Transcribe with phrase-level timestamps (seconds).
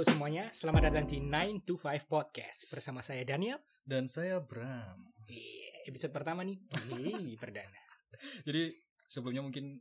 [0.00, 3.60] Halo semuanya, selamat datang di 9 to 5 Podcast bersama saya Daniel.
[3.84, 4.96] Dan saya Bram.
[5.28, 6.56] Iya, episode pertama nih,
[6.88, 7.76] Yeay, perdana.
[8.48, 9.76] Jadi sebelumnya mungkin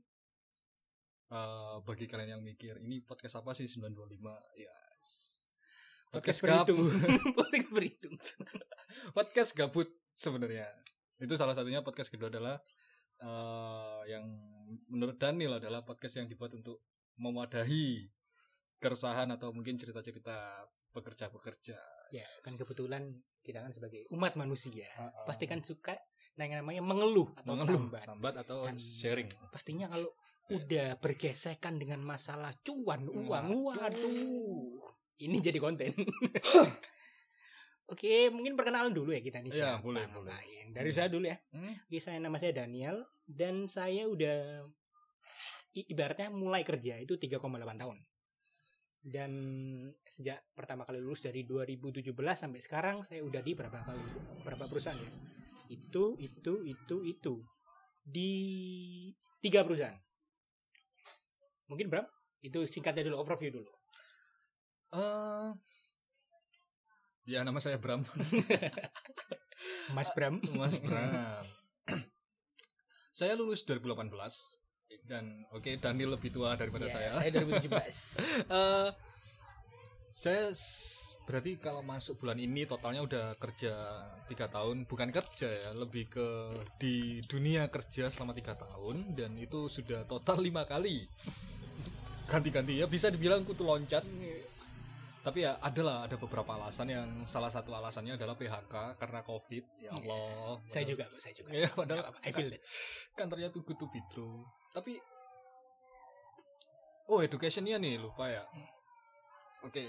[1.32, 4.60] eh, bagi kalian yang mikir ini podcast apa sih 925?
[4.60, 4.76] Ya.
[5.00, 5.56] s-
[6.12, 6.84] Podcast gab- berhitung.
[7.40, 8.16] Podcast berhitung.
[9.16, 10.68] podcast gabut sebenarnya.
[11.16, 12.60] Itu salah satunya podcast kedua adalah
[13.24, 14.28] eh, yang
[14.92, 16.84] menurut Daniel adalah podcast yang dibuat untuk
[17.16, 18.19] memadahi
[18.80, 21.78] keresahan atau mungkin cerita-cerita pekerja-pekerja.
[22.10, 23.04] Ya, kan kebetulan
[23.40, 25.96] kita kan sebagai umat manusia, Ah, pasti kan suka
[26.36, 28.02] nah yang namanya mengeluh atau mengeluh, sambat.
[28.08, 29.28] sambat atau Kan, sharing.
[29.52, 30.08] Pastinya kalau
[30.50, 33.76] udah bergesekan dengan masalah cuan, uang, Waduh.
[33.76, 34.80] waduh.
[35.20, 35.92] Ini jadi konten.
[37.90, 39.50] Oke, mungkin perkenalan dulu ya kita nih.
[39.52, 40.72] Ya, siapa, boleh, boleh.
[40.72, 41.36] Dari saya dulu ya.
[41.52, 41.74] Hmm?
[41.90, 44.64] Oke, saya nama saya Daniel dan saya udah
[45.74, 47.42] ibaratnya mulai kerja itu 3,8
[47.76, 47.98] tahun.
[49.00, 49.32] Dan
[50.04, 54.04] sejak pertama kali lulus dari 2017 sampai sekarang saya udah di berapa kali
[54.44, 55.12] berapa perusahaan ya?
[55.72, 57.34] Itu itu itu itu
[58.04, 58.32] di
[59.40, 59.96] tiga perusahaan.
[61.72, 62.06] Mungkin Bram
[62.44, 63.72] itu singkatnya dulu overview dulu.
[64.90, 65.50] Eh,
[67.30, 68.04] ya nama saya Bram.
[69.96, 70.44] Mas Bram.
[70.60, 71.46] Mas Bram.
[73.20, 74.69] saya lulus 2018
[75.10, 77.10] dan oke Daniel lebih tua daripada Ya, saya.
[77.18, 77.66] Saya 2017.
[78.50, 78.90] Eh,
[80.10, 80.52] saya
[81.26, 83.74] berarti kalau masuk bulan ini totalnya udah kerja
[84.30, 84.86] tiga tahun.
[84.86, 86.28] Bukan kerja ya lebih ke
[86.78, 89.18] di dunia kerja selama tiga tahun.
[89.18, 91.06] Dan itu sudah total lima kali.
[92.30, 94.06] Ganti-ganti ya bisa dibilang kutu loncat.
[95.20, 96.90] Tapi ya adalah ada beberapa alasan.
[96.90, 99.64] Yang salah satu alasannya adalah PHK karena covid.
[99.78, 100.58] Ya Allah.
[100.66, 101.50] Saya juga, saya juga.
[101.54, 102.62] ya padahal I feel that.
[103.20, 104.98] kantornya tuh good to be true tapi
[107.10, 108.44] oh educationnya nih lupa ya.
[109.66, 109.84] Oke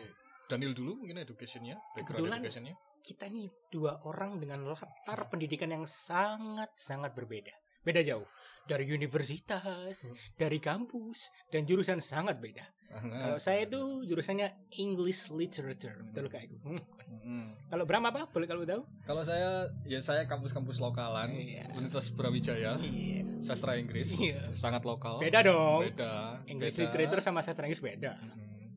[0.48, 2.74] Daniel dulu mungkin educationnya Kebetulan- educationnya.
[3.00, 7.54] kita nih dua orang dengan latar pendidikan yang sangat-sangat berbeda.
[7.80, 8.26] Beda jauh.
[8.60, 12.62] Dari universitas, dari kampus, dan jurusan sangat beda.
[12.78, 14.46] sangat Kalau saya itu jurusannya
[14.78, 15.98] English Literature.
[16.06, 16.54] Betul kayak.
[16.62, 16.78] Hmm.
[17.10, 17.50] Mm.
[17.66, 18.30] Kalau Bram apa?
[18.30, 18.86] Boleh kalau tahu?
[19.02, 21.66] kalau saya ya saya kampus-kampus lokalan Iya.
[21.74, 23.26] Universitas Brawijaya Iya.
[23.42, 24.38] sastra Inggris Iya.
[24.54, 25.91] sangat lokal Beda dong.
[25.91, 26.86] beda English beda.
[26.86, 28.14] Literature sama sastra Inggris beda.
[28.14, 28.70] Mm.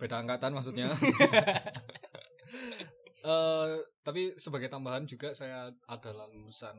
[0.00, 0.88] beda angkatan maksudnya
[3.26, 3.68] Eh,
[4.06, 6.78] tapi sebagai tambahan juga saya adalah lulusan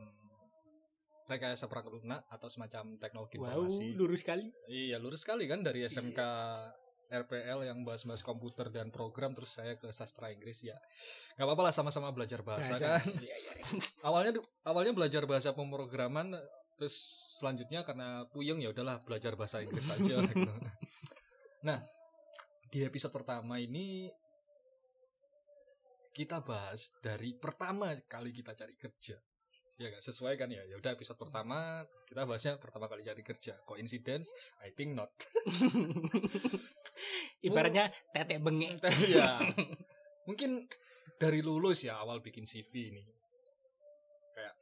[1.28, 3.94] rekayasa prakeruna atau semacam teknologi Wow, informasi.
[3.94, 4.48] lurus sekali.
[4.66, 6.20] Iya, lurus sekali kan dari SMK
[7.08, 10.76] RPL yang bahas-bahas komputer dan program terus saya ke sastra Inggris ya.
[11.36, 13.00] nggak apa-apa lah sama-sama belajar bahasa, kan.
[13.04, 13.64] Iya, iya.
[14.08, 16.32] Awalnya awalnya belajar bahasa pemrograman
[16.76, 16.94] terus
[17.40, 20.52] selanjutnya karena puyeng ya udahlah belajar bahasa Inggris aja gitu.
[21.64, 21.80] Nah,
[22.68, 24.12] di episode pertama ini
[26.12, 29.16] kita bahas dari pertama kali kita cari kerja.
[29.78, 30.66] Ya gak sesuai kan ya.
[30.66, 33.54] Ya udah episode pertama kita bahasnya pertama kali cari kerja.
[33.62, 34.34] Coincidence?
[34.66, 35.14] I think not.
[37.46, 38.82] Ibaratnya tetek bengek.
[39.14, 39.38] ya.
[40.26, 40.66] Mungkin
[41.22, 43.04] dari lulus ya awal bikin CV ini.
[44.34, 44.54] Kayak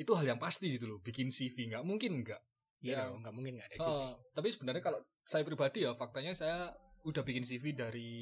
[0.00, 2.40] itu hal yang pasti gitu loh, bikin CV nggak mungkin nggak.
[2.84, 3.08] Iya, Ya.
[3.08, 3.88] dong, nggak mungkin nggak ada CV.
[3.88, 6.72] Eh, tapi sebenarnya kalau saya pribadi ya faktanya saya
[7.04, 8.12] udah bikin CV dari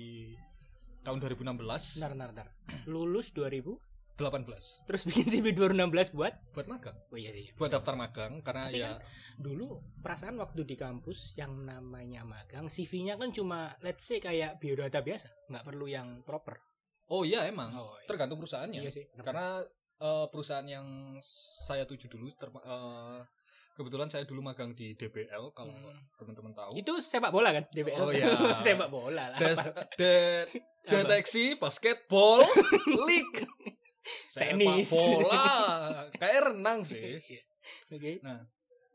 [1.03, 2.49] tahun 2016 Bentar, bentar, bentar.
[2.87, 3.75] Lulus 2000,
[4.15, 4.45] 18
[4.85, 6.33] terus bikin CV 2016 buat?
[6.51, 7.51] buat magang Oh iya, iya.
[7.55, 8.99] buat daftar magang karena Tapi ya kan
[9.37, 9.67] dulu
[9.99, 15.33] perasaan waktu di kampus yang namanya magang CV-nya kan cuma let's say kayak biodata biasa,
[15.49, 16.61] nggak perlu yang proper.
[17.09, 18.07] oh iya emang Oh, iya.
[18.07, 19.05] tergantung perusahaannya Iya sih.
[19.19, 19.61] karena
[19.99, 20.87] eh, perusahaan yang
[21.65, 23.21] saya tuju dulu eh,
[23.73, 25.97] kebetulan saya dulu magang di DBL kalau Hmm.
[26.15, 27.99] teman-teman tahu itu sepak bola kan DBL.
[27.99, 28.29] Oh, iya.
[28.65, 29.39] sepak bola lah.
[29.39, 30.47] Des- de-
[30.85, 32.45] deteksi basketball
[33.09, 33.41] league
[34.29, 34.91] Tenis.
[34.91, 35.45] bola
[36.21, 37.43] kayak renang sih Iya.
[37.95, 38.19] Oke.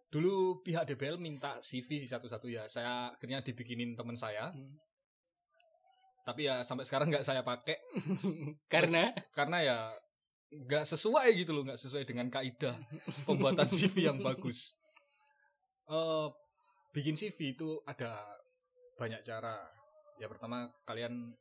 [0.07, 4.75] dulu pihak DBL minta CV sih satu-satu ya saya akhirnya dibikinin teman saya Hmm.
[6.23, 7.75] tapi ya sampai sekarang nggak saya pakai
[8.73, 9.77] Karena karena ya
[10.47, 12.75] nggak sesuai gitu loh nggak sesuai dengan kaidah
[13.23, 14.75] pembuatan CV yang bagus
[15.87, 16.27] Eh
[16.91, 18.27] bikin CV itu ada
[18.95, 19.55] banyak cara
[20.17, 21.31] ya pertama kalian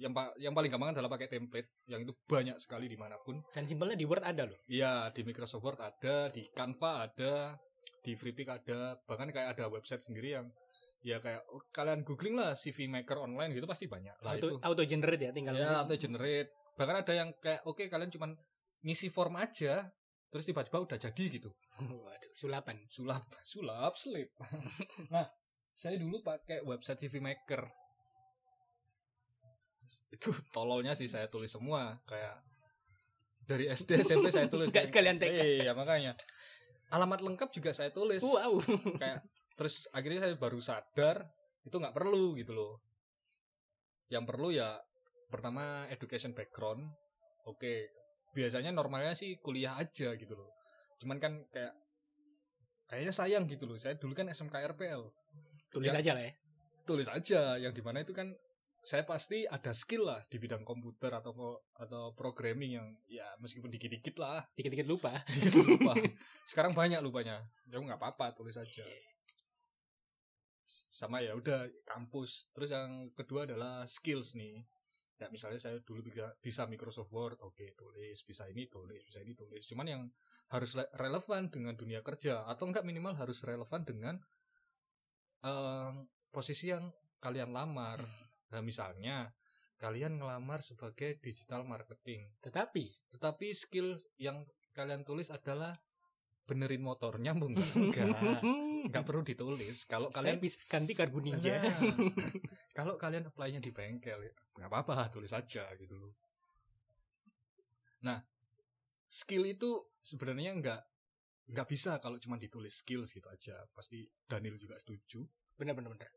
[0.00, 3.36] yang pa- yang paling gampang adalah pakai template yang itu banyak sekali di mana pun
[3.52, 4.56] dan simpelnya di Word ada loh.
[4.64, 7.54] ya di Microsoft Word ada di Canva ada
[8.00, 10.48] di FreePic ada bahkan kayak ada website sendiri yang
[11.04, 14.56] ya kayak oh, kalian googling lah CV Maker online gitu pasti banyak lah auto, itu
[14.64, 15.52] auto generate ya tinggal.
[15.52, 16.48] ya auto generate
[16.80, 18.32] bahkan ada yang kayak oke kalian cuman
[18.80, 19.84] ngisi form aja
[20.32, 21.52] terus tiba-tiba udah jadi gitu
[22.04, 22.76] Waduh, sulapan.
[22.88, 24.32] sulap sulap slip
[25.12, 25.28] nah
[25.76, 27.68] saya dulu pakai website CV Maker
[30.14, 31.98] itu tololnya sih saya tulis semua.
[32.06, 32.36] Kayak
[33.44, 34.70] dari SD SMP saya tulis.
[34.70, 35.66] Nggak sekalian TK.
[35.66, 36.14] iya makanya.
[36.90, 38.22] Alamat lengkap juga saya tulis.
[38.22, 38.58] Wow.
[38.98, 39.22] Kayak
[39.58, 41.26] terus akhirnya saya baru sadar
[41.66, 42.78] itu nggak perlu gitu loh.
[44.10, 44.78] Yang perlu ya
[45.30, 46.86] pertama education background.
[47.46, 47.90] Oke
[48.30, 50.50] biasanya normalnya sih kuliah aja gitu loh.
[51.02, 51.74] Cuman kan kayak
[52.86, 53.74] kayaknya sayang gitu loh.
[53.78, 55.02] Saya dulu kan SMK RPL
[55.70, 55.98] tulis Ya.
[55.98, 56.32] aja lah ya.
[56.86, 58.30] Tulis aja yang di mana itu kan
[58.80, 64.16] saya pasti ada skill lah di bidang komputer atau atau programming yang ya meskipun dikit-dikit
[64.16, 64.40] lah.
[64.56, 65.12] Dikit-dikit lupa.
[65.28, 65.92] Dikit lupa.
[66.48, 67.44] Sekarang banyak lupanya.
[67.68, 68.84] Ya nggak apa-apa tulis aja.
[70.64, 72.48] Sama ya udah kampus.
[72.56, 74.64] Terus yang kedua adalah skills nih.
[75.20, 78.24] Ya misalnya saya dulu bisa, bisa Microsoft Word oke tulis.
[78.24, 79.04] Bisa ini tulis.
[79.04, 79.60] Bisa ini tulis.
[79.68, 80.02] Cuman yang
[80.50, 84.14] harus le- relevan dengan dunia kerja atau enggak minimal harus relevan dengan
[85.44, 86.90] em, posisi yang
[87.20, 88.02] kalian lamar
[88.50, 89.30] nah misalnya
[89.80, 92.28] kalian ngelamar sebagai digital marketing.
[92.44, 94.44] Tetapi tetapi skill yang
[94.76, 95.72] kalian tulis adalah
[96.44, 98.44] benerin motor nyambung nggak?
[98.86, 99.88] enggak perlu ditulis.
[99.88, 101.64] Kalau saya kalian bisa ganti karbu ninja.
[101.64, 101.74] Nah,
[102.76, 106.12] kalau kalian apply-nya di bengkel ya nggak apa-apa tulis aja gitu loh.
[108.04, 108.20] Nah
[109.08, 110.82] skill itu sebenarnya nggak
[111.50, 113.56] nggak bisa kalau cuma ditulis skills gitu aja.
[113.72, 115.24] Pasti Daniel juga setuju.
[115.56, 116.12] Bener bener bener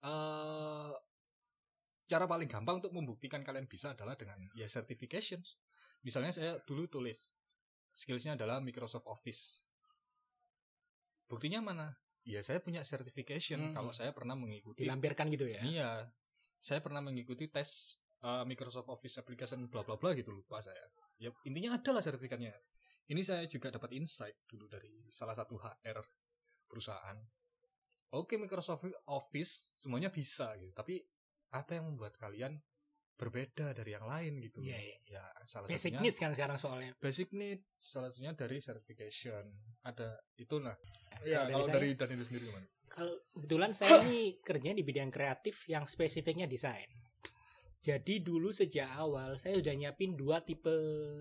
[0.00, 0.92] eh
[2.10, 5.38] cara paling gampang untuk membuktikan kalian bisa adalah dengan ya certification.
[6.02, 7.36] Misalnya saya dulu tulis
[7.92, 9.68] skillsnya adalah Microsoft Office.
[11.30, 11.86] Buktinya mana?
[12.26, 13.74] Ya saya punya certification Hmm.
[13.74, 14.84] kalau saya pernah mengikuti.
[14.84, 15.90] dilampirkan gitu ya Iya,
[16.58, 20.82] saya pernah mengikuti tes eh, Microsoft Office application bla bla bla gitu lupa saya.
[21.16, 22.52] Ya intinya ada lah sertifikatnya.
[23.10, 25.98] Ini saya juga dapat insight dulu dari salah satu HR
[26.68, 27.16] perusahaan.
[28.10, 30.98] Oke Microsoft Office semuanya bisa gitu, tapi
[31.50, 32.58] apa yang membuat kalian
[33.14, 34.58] berbeda dari yang lain gitu?
[34.58, 34.96] Iya, iya.
[35.06, 39.44] Ya salah basic satunya needs kan sekarang soalnya basic need salah satunya dari certification
[39.82, 40.74] ada itu nah.
[40.74, 42.66] Kalau Ya dari kalau saya- dari Daniel sendiri gimana?
[42.90, 46.90] kalau kebetulan saya ini kerjanya di bidang kreatif yang spesifiknya desain
[47.78, 50.72] jadi dulu sejak awal saya udah nyiapin dua tipe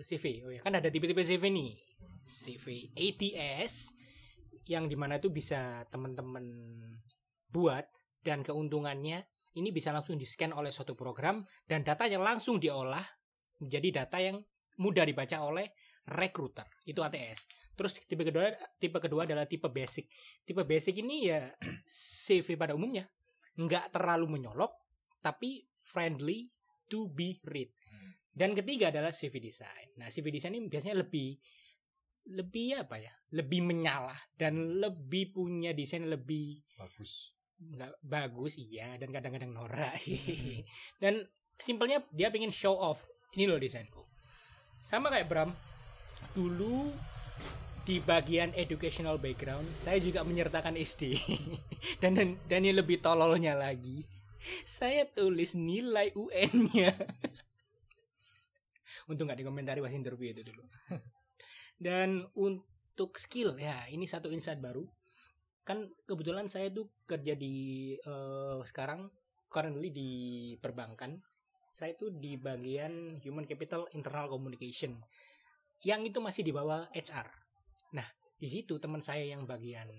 [0.01, 1.71] CV oh ya kan ada tipe-tipe CV nih
[2.19, 3.95] CV ATS
[4.69, 6.45] yang di mana itu bisa teman-teman
[7.49, 7.89] buat
[8.21, 9.17] dan keuntungannya
[9.57, 13.01] ini bisa langsung di scan oleh suatu program dan datanya langsung diolah
[13.57, 14.37] menjadi data yang
[14.77, 15.73] mudah dibaca oleh
[16.05, 20.11] recruiter itu ATS terus tipe kedua tipe kedua adalah tipe basic.
[20.43, 21.47] Tipe basic ini ya
[22.27, 23.07] CV pada umumnya.
[23.55, 24.75] Nggak terlalu menyolok
[25.23, 26.51] tapi friendly
[26.91, 27.71] to be read.
[27.71, 28.11] Hmm.
[28.35, 29.95] dan ketiga adalah CV design.
[29.95, 31.39] Nah CV design ini biasanya lebih
[32.27, 33.13] lebih apa ya?
[33.31, 37.33] Lebih menyala dan lebih punya desain lebih Bagus.
[37.59, 39.91] nggak bagus iya dan kadang-kadang norak.
[41.03, 41.27] Dan
[41.59, 43.03] simpelnya dia pengen show off.
[43.35, 43.99] Ini loh desainku.
[44.79, 45.51] Sama kayak Bram
[46.31, 46.87] dulu
[47.83, 51.17] di bagian educational background saya juga menyertakan SD
[52.05, 54.07] dan dan, dan yang lebih tololnya lagi.
[54.63, 56.95] Saya tulis nilai UN-nya.
[59.11, 60.63] Untung nggak dikomentari pas interview itu dulu
[61.79, 64.83] dan untuk skill ya ini satu insight baru.
[65.63, 69.07] Kan kebetulan saya tuh kerja di eh, sekarang
[69.47, 70.09] currently di
[70.59, 71.17] perbankan.
[71.63, 74.99] Saya tuh di bagian human capital internal communication.
[75.87, 77.27] Yang itu masih di bawah HR
[77.89, 78.05] nah
[78.37, 79.89] di situ teman saya yang bagian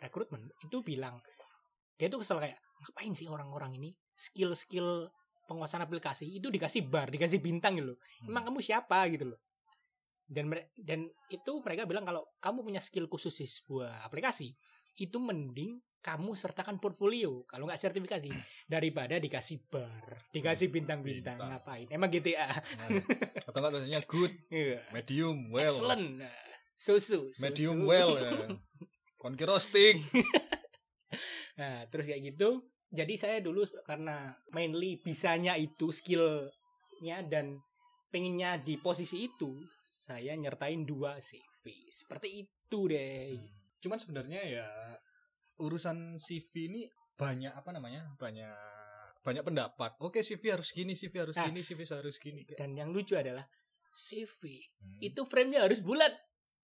[0.00, 1.20] rekrutmen itu bilang
[2.00, 3.92] dia tuh kesel kayak ngapain sih orang-orang ini?
[4.16, 5.12] Skill-skill
[5.44, 7.98] penguasaan aplikasi itu dikasih bar dikasih bintang gitu loh.
[8.00, 8.32] Hmm.
[8.32, 9.04] emang kamu siapa?
[9.12, 9.40] gitu loh
[10.30, 10.46] dan
[10.78, 14.54] dan itu mereka bilang kalau kamu punya skill khusus di sebuah aplikasi
[14.96, 18.30] itu mending kamu sertakan portfolio kalau nggak sertifikasi
[18.72, 21.50] daripada dikasih bar dikasih bintang-bintang Bintang.
[21.50, 22.88] ngapain emang GTA Nah,
[23.44, 24.78] atau enggak tulisannya good, Iya.
[24.94, 25.66] medium, well.
[25.66, 26.22] excellent
[26.72, 27.42] susu, susu.
[27.44, 28.30] medium well ya.
[29.20, 29.98] Konki roasting
[31.58, 37.60] nah terus kayak gitu jadi saya dulu karena mainly bisanya itu skillnya dan
[38.10, 43.38] pengennya di posisi itu saya nyertain dua CV seperti itu deh.
[43.80, 44.68] Cuman sebenarnya ya
[45.62, 46.82] urusan CV ini
[47.14, 48.52] banyak apa namanya banyak
[49.22, 49.94] banyak pendapat.
[50.02, 51.46] Oke CV harus gini CV harus Nah.
[51.48, 52.42] gini CV harus gini.
[52.58, 53.44] dan yang lucu adalah
[53.92, 54.42] CV
[54.80, 54.98] Hmm.
[55.02, 56.10] itu frame-nya harus bulat.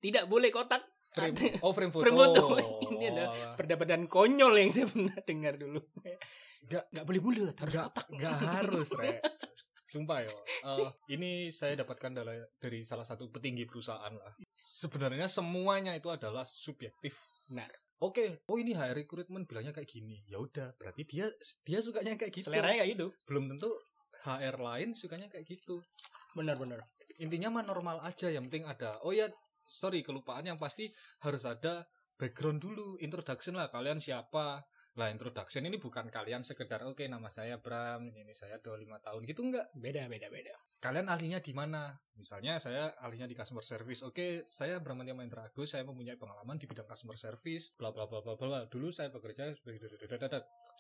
[0.01, 2.45] Tidak boleh kotak frame oh frame foto, Frame foto.
[2.91, 3.55] Ini Oh, adalah alah.
[3.55, 5.81] perdebatan konyol yang saya pernah dengar dulu
[6.67, 6.85] Nggak.
[6.91, 9.23] nggak boleh bulat harus kotak nggak harus re
[9.87, 10.35] sumpah yo
[10.67, 16.43] Eh, ini saya dapatkan dari, dari salah satu petinggi perusahaan lah sebenarnya semuanya itu adalah
[16.43, 17.71] subjektif Benar.
[18.01, 21.31] oke oh ini HR recruitment bilangnya kayak gini ya udah berarti dia
[21.63, 23.07] dia sukanya kayak gitu Seleranya kayak gitu.
[23.25, 23.71] belum tentu
[24.25, 25.79] HR lain sukanya kayak gitu
[26.35, 26.83] Bener-bener.
[27.17, 29.31] intinya mah normal aja yang penting ada oh ya
[29.67, 30.89] sorry kelupaan yang pasti
[31.27, 31.85] harus ada
[32.17, 34.65] background dulu introduction lah kalian siapa.
[34.97, 39.41] Lah introduction ini bukan kalian sekedar oke nama saya Bram ini saya 25 tahun gitu
[39.45, 39.69] enggak.
[39.77, 40.57] Beda, beda, beda.
[40.81, 41.93] kalian ahlinya di mana?
[42.17, 44.01] Misalnya saya ahlinya di customer service.
[44.09, 48.25] Oke saya Bram Mahendra Agus saya mempunyai pengalaman di bidang customer service bla bla bla
[48.25, 48.65] bla bla.
[48.65, 49.85] Dulu saya bekerja sebagai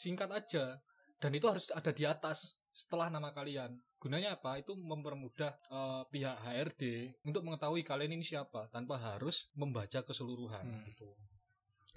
[0.00, 0.80] singkat aja.
[1.16, 6.36] Dan itu harus ada di atas setelah nama kalian gunanya apa itu mempermudah eh, pihak
[6.44, 6.82] HRD
[7.24, 10.84] untuk mengetahui kalian ini siapa tanpa harus membaca keseluruhan Hmm.
[10.84, 11.08] gitu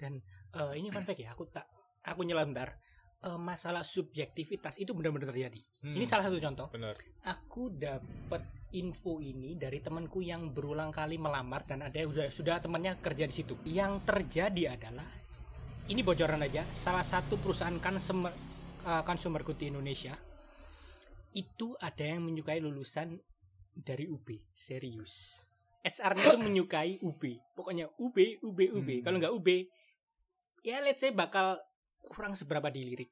[0.00, 1.68] Eh, ini fun fact ya, aku tak
[2.08, 2.74] aku nyelam bentar.
[3.20, 5.60] Eh, masalah subjektivitas itu benar-benar terjadi.
[5.84, 6.72] Hmm, Ini salah satu contoh.
[6.72, 6.96] benar
[7.28, 8.40] Aku dapat
[8.72, 13.28] info ini dari temanku yang berulang kali melamar dan ada yang sudah sudah temannya kerja
[13.28, 13.54] di situ.
[13.68, 15.04] Yang terjadi adalah
[15.92, 18.32] ini bocoran aja, salah satu perusahaan consumer
[18.88, 20.16] eh, consumer good di Indonesia
[21.32, 23.18] itu ada yang menyukai lulusan
[23.72, 25.46] dari UB, serius.
[25.80, 27.22] SR-nya itu menyukai UB.
[27.54, 28.88] Pokoknya UB, UB, UB.
[28.90, 29.02] Hmm.
[29.02, 29.48] Kalau nggak UB,
[30.60, 31.56] ya let's say bakal
[32.02, 33.08] kurang seberapa dilirik.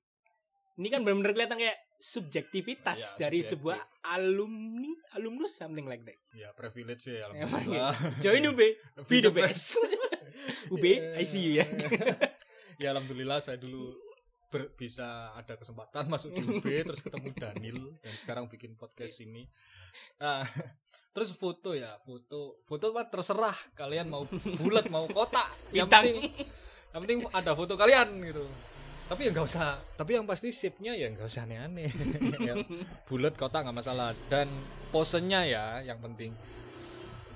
[0.78, 3.50] Ini kan benar-benar kelihatan kayak subjektivitas Ya, dari subjektif.
[3.74, 3.78] sebuah
[4.14, 6.14] alumni, alumnus something like that.
[6.30, 8.60] ya privilege ya alhamdulillah Join UB,
[9.04, 9.74] be the best.
[10.70, 11.18] UB, Iya.
[11.18, 11.66] I see you ya.
[12.78, 13.90] ya alhamdulillah saya dulu
[14.48, 19.44] ber- bisa ada kesempatan masuk di UB terus ketemu Daniel dan sekarang bikin podcast ini.
[20.20, 20.44] Ah,
[21.14, 24.24] terus foto ya foto foto mah terserah kalian mau
[24.60, 25.48] bulat mau kotak.
[25.72, 26.16] Yang penting
[26.88, 28.44] yang penting ada foto kalian gitu.
[29.08, 31.88] Tapi ya nggak usah tapi yang pasti shape-nya ya nggak usah aneh-aneh.
[32.48, 32.54] Ya,
[33.08, 34.12] bulat kotak nggak masalah.
[34.32, 34.48] Dan
[34.88, 36.32] posenya ya yang penting.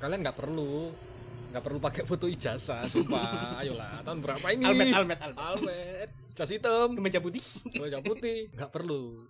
[0.00, 0.92] Kalian nggak perlu
[1.52, 3.61] nggak perlu pakai foto ijazah sumpah.
[3.61, 4.64] Ayolah tahun berapa ini?
[4.64, 5.37] Almet, almet, almet.
[5.37, 7.43] Almet, jas hitam, Kemeja putih.
[7.83, 9.29] wajah putih, nggak perlu.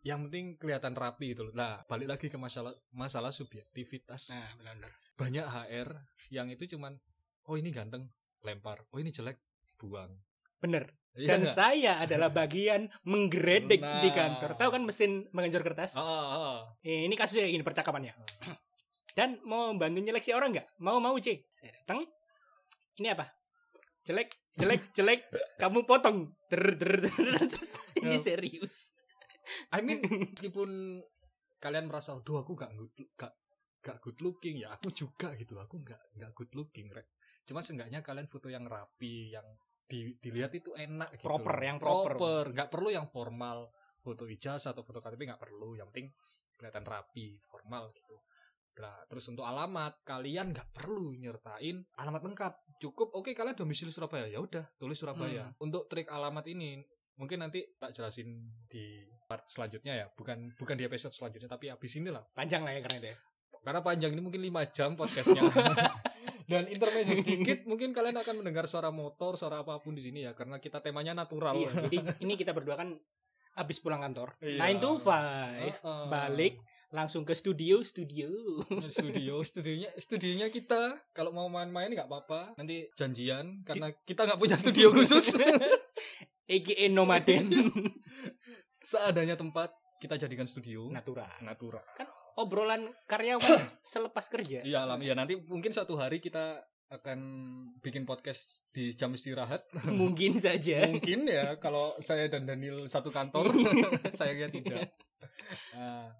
[0.00, 1.52] Yang penting kelihatan rapi gitu loh.
[1.52, 4.30] Nah, balik lagi ke masalah masalah subjektivitas.
[4.30, 4.92] Nah, benar-benar.
[5.14, 5.88] Banyak HR
[6.30, 6.96] yang itu cuman
[7.44, 8.08] oh ini ganteng,
[8.40, 8.80] lempar.
[8.90, 9.36] Oh ini jelek,
[9.76, 10.08] buang.
[10.56, 10.88] Bener.
[11.10, 11.52] Iya Dan nggak?
[11.52, 14.14] saya adalah bagian menggredek di Nah.
[14.14, 14.50] kantor.
[14.54, 15.98] Tahu kan mesin mengejar kertas?
[15.98, 16.58] Ah, ah.
[16.80, 18.14] Eh, ini kasusnya ini percakapannya.
[19.18, 20.78] Dan mau bantu nyeleksi orang nggak?
[20.80, 21.44] Mau mau C.
[21.50, 22.06] Saya datang.
[22.96, 23.26] Ini apa?
[24.06, 25.20] Jelek, jelek, jelek.
[25.56, 26.36] Kamu potong.
[26.48, 27.12] Der, der, der.
[28.00, 28.20] Ini Ya.
[28.20, 28.94] serius.
[29.74, 31.00] I mean meskipun
[31.58, 33.34] kalian merasa duh aku gak good, gak,
[33.80, 37.10] gak good looking ya aku juga gitu aku gak gak good looking rek
[37.44, 39.44] cuma seenggaknya kalian foto yang rapi yang
[39.84, 42.54] di, dilihat itu enak gitu Proper, yang proper.
[42.54, 46.14] nggak perlu yang formal foto ijazah atau foto KTP nggak perlu yang penting
[46.54, 48.22] kelihatan rapi formal gitu
[48.78, 54.24] nah terus untuk alamat kalian nggak perlu nyertain alamat lengkap cukup oke kalian domisili Surabaya
[54.24, 55.64] ya udah tulis Surabaya Hmm.
[55.68, 56.80] untuk trik alamat ini
[57.16, 58.30] mungkin nanti tak jelasin
[58.64, 62.72] di part selanjutnya ya bukan bukan di episode selanjutnya tapi habis ini lah Panjang lah
[62.72, 63.16] ya karena ya.
[63.60, 65.44] karena panjang ini mungkin 5 jam podcastnya
[66.50, 70.32] dan intermezzo sedikit mungkin kalian akan mendengar suara motor suara apa pun di sini ya
[70.32, 72.96] karena kita temanya natural Iya, jadi ini kita berdua kan
[73.52, 74.34] habis pulang kantor.
[74.40, 74.62] Iya.
[74.62, 75.12] 9 to 5.
[75.60, 76.02] Heeh.
[76.08, 76.54] Balik
[76.90, 78.26] langsung ke studio, studio.
[78.90, 84.58] studio studionya studionya kita kalau mau main-main nggak apa-apa nanti janjian karena kita nggak punya
[84.58, 85.38] studio khusus
[86.50, 87.46] AKA nomaden
[88.82, 89.70] seadanya tempat
[90.02, 91.30] kita jadikan studio natural.
[91.42, 91.84] natural
[92.40, 93.42] Obrolan karyawan
[93.84, 94.64] selepas kerja.
[94.64, 96.58] iya alam ya nanti mungkin suatu hari kita
[96.90, 97.18] akan
[97.78, 99.62] bikin podcast di jam istirahat
[99.94, 100.90] Mungkin saja.
[100.90, 103.46] mungkin ya kalau saya dan Daniel satu kantor
[104.10, 104.90] saya tidak
[105.70, 106.10] Nah,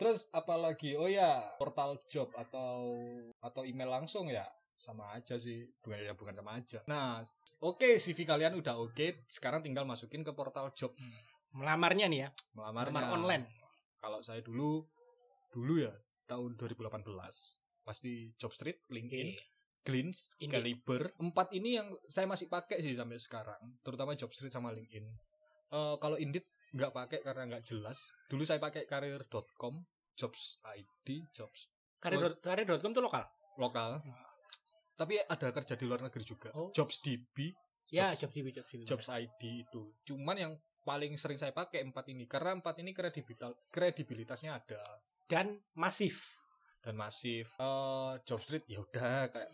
[0.00, 2.96] terus apalagi oh ya portal job atau
[3.44, 4.48] atau email langsung ya
[4.80, 7.20] sama aja sih bukan ya bukan sama aja nah
[7.60, 10.96] oke CV kalian udah oke sekarang tinggal masukin ke portal job
[11.50, 13.44] Melamarnya nih ya, melamarnya melamar online.
[14.00, 14.86] kalau saya dulu
[15.52, 15.92] dulu ya
[16.30, 17.04] tahun 2018
[17.84, 19.34] pasti Jobstreet LinkedIn
[19.80, 20.60] Glints, Indeed.
[20.60, 21.02] Caliber.
[21.16, 25.08] Empat ini yang saya masih pakai sih sampai sekarang, terutama Jobstreet sama LinkedIn.
[25.70, 27.98] Eh, kalau Indeed nggak pakai karena nggak jelas.
[28.26, 29.74] Dulu saya pakai karir.com,
[30.14, 33.24] Jobs ID, Jobs Karir karir.com tuh lokal.
[33.56, 34.00] lokal.
[34.96, 36.48] Tapi ada kerja di luar negeri juga.
[36.54, 36.68] Oh.
[36.70, 37.52] Jobs DB,
[37.90, 38.80] Ya, Jobs- job CV, job CV.
[38.84, 39.82] Jobs ID itu.
[40.04, 44.80] Cuman yang paling sering saya pakai empat ini karena empat ini kredibilitas kredibilitasnya ada
[45.26, 46.40] Dan masif.
[46.80, 47.52] dan masif.
[47.58, 49.50] Eh Jobstreet ya udah kayak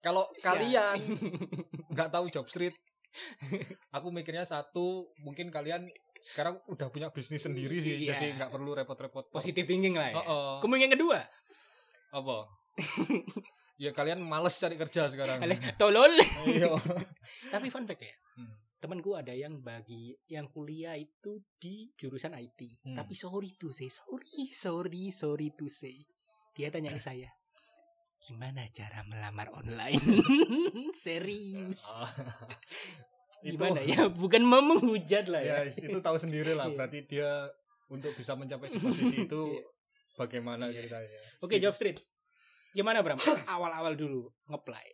[0.00, 0.54] kalau Siap.
[0.54, 0.96] kalian
[1.92, 2.72] nggak tahu job street
[3.90, 5.84] aku mikirnya satu mungkin kalian
[6.20, 8.14] sekarang udah punya bisnis sendiri sih Iya.
[8.14, 10.14] jadi nggak perlu repot-repot Positive thinking lah ya.
[10.14, 10.52] Oh, oh.
[10.58, 11.18] Kemudian yang kedua,
[12.08, 12.36] apa
[13.78, 16.10] ya kalian males cari kerja sekarang alias tolol
[16.46, 16.72] iya
[17.52, 18.54] tapi fun fact ya Hmm.
[18.78, 22.94] temanku ada yang bagi yang kuliah itu di jurusan IT Hmm.
[22.94, 25.94] tapi sorry to say sorry sorry sorry to say
[26.54, 27.26] dia tanya ke saya
[28.20, 29.98] gimana cara melamar online
[30.96, 32.10] serius Ah.
[33.42, 33.80] Itu gimana?
[33.92, 35.62] Ya bukan mau menghujat lah ya.
[35.62, 36.66] Ya, itu tahu sendiri lah.
[36.70, 36.76] Iya.
[36.76, 37.30] berarti dia
[37.88, 39.62] untuk bisa mencapai di posisi itu Iya.
[40.16, 40.84] bagaimana Iya.
[40.84, 41.20] ceritanya?
[41.40, 41.98] Oke job street.
[42.72, 43.16] Gimana Bram?
[43.48, 44.88] Awal-awal dulu ngeplay.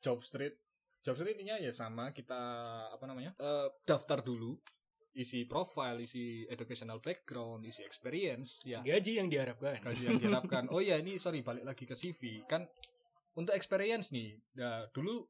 [0.00, 0.56] Job street.
[1.00, 2.36] Job street intinya ya sama kita
[2.90, 4.56] apa namanya eh, daftar dulu
[5.10, 8.78] isi profile isi educational background isi experience ya.
[8.80, 9.80] Gaji yang diharapkan.
[9.80, 10.64] Gaji yang diharapkan.
[10.70, 12.62] Oh ya ini sorry balik lagi ke CV kan
[13.32, 15.22] untuk experience nih ya dulu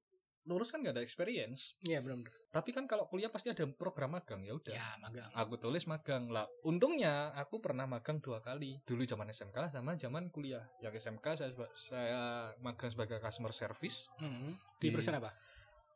[0.50, 1.78] lulus kan gak ada experience.
[1.86, 4.74] Ya belum tapi kan kalau kuliah pasti ada program magang ya udah.
[4.74, 5.30] Ya magang.
[5.38, 6.26] Aku tulis magang.
[6.26, 8.82] Lah untungnya aku pernah magang dua kali.
[8.82, 10.66] Dulu zaman SMK sama zaman kuliah.
[10.80, 12.22] Yang SMK saya saya
[12.58, 14.50] magang sebagai customer service Hmm.
[14.76, 15.30] di Di- perusahaan apa?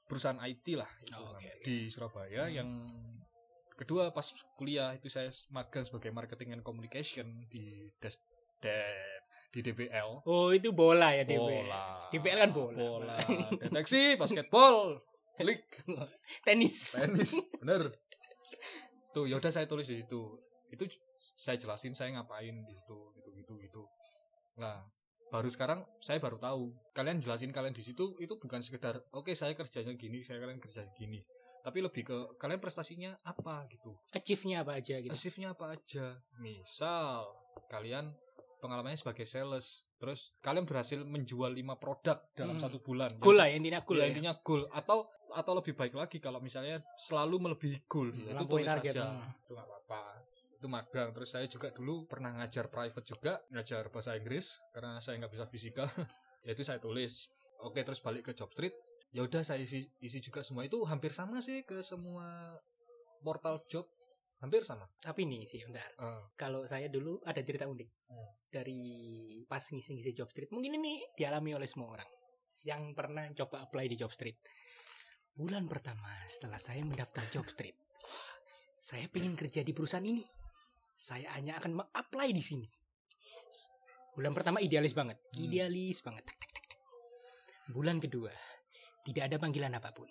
[0.04, 1.64] perusahaan IT lah itu Oh, kan, oke, oke.
[1.64, 2.52] di Surabaya Hmm.
[2.54, 2.70] yang
[3.75, 8.20] kedua pas kuliah itu saya magang sebagai marketing and communication di des,
[8.61, 12.11] des- di DBL oh itu bola ya DBL bola.
[12.11, 12.78] DBL kan bola.
[12.78, 13.14] bola.
[13.62, 14.99] Deteksi basketball.
[15.38, 15.66] League
[16.42, 17.06] tenis.
[17.06, 17.90] Tenis bener.
[19.14, 20.42] Tuh yaudah saya tulis di situ.
[20.70, 20.90] Itu
[21.38, 23.82] saya jelasin saya ngapain di situ gitu gitu gitu.
[24.58, 24.82] Nah
[25.30, 26.75] baru sekarang saya baru tahu.
[26.90, 30.82] Kalian jelasin kalian di situ itu bukan sekedar oke saya kerjanya gini saya kalian kerja
[30.99, 31.23] gini.
[31.62, 33.64] Tapi lebih ke kalian prestasinya apa?
[33.73, 33.96] gitu.
[34.12, 35.14] Achieve-nya apa aja gitu.
[35.14, 36.20] Achieve-nya apa aja?
[36.38, 37.25] Misal
[37.73, 38.12] kalian
[38.64, 39.85] pengalamannya sebagai sales.
[40.00, 42.64] Terus kalian berhasil menjual lima produk dalam Hmm.
[42.64, 43.12] satu bulan.
[43.21, 44.11] Goal lah ya, intinya goal Ya, ya.
[44.16, 44.64] intinya goal.
[44.73, 45.04] Atau
[45.35, 48.09] atau lebih baik lagi kalau misalnya selalu melebihi goal.
[48.09, 48.92] Hmm, itu tulis target.
[48.97, 49.37] aja Hmm.
[49.44, 50.00] itu nggak apa-apa.
[50.56, 51.09] Itu magang.
[51.12, 53.33] Terus saya juga dulu pernah ngajar private juga.
[53.52, 54.64] Ngajar bahasa Inggris.
[54.73, 55.85] Karena saya nggak bisa fisika
[56.47, 57.28] ya itu saya tulis.
[57.61, 58.73] Oke terus balik ke job street.
[59.10, 60.65] Ya udah saya isi isi juga semua.
[60.65, 62.56] Itu hampir sama sih ke semua
[63.21, 63.89] portal job
[64.45, 64.85] hampir sama.
[65.00, 65.89] Tapi nih sih bentar.
[65.99, 67.91] Eh, kalau saya dulu ada cerita unik.
[68.13, 68.30] Hmm.
[68.54, 70.54] dari pas ngisi-ngisi job street.
[70.54, 72.07] Mungkin ini dialami oleh semua orang
[72.63, 74.39] yang pernah coba apply di job street.
[75.35, 77.75] Bulan pertama setelah saya mendaftar job street
[78.75, 80.21] saya pengen kerja di perusahaan ini.
[80.99, 82.67] Saya hanya akan apply di sini.
[84.19, 85.19] Bulan pertama idealis banget.
[85.19, 85.47] Hmm.
[85.47, 86.26] idealis banget.
[87.71, 88.35] Bulan kedua
[89.04, 90.09] tidak ada panggilan apa pun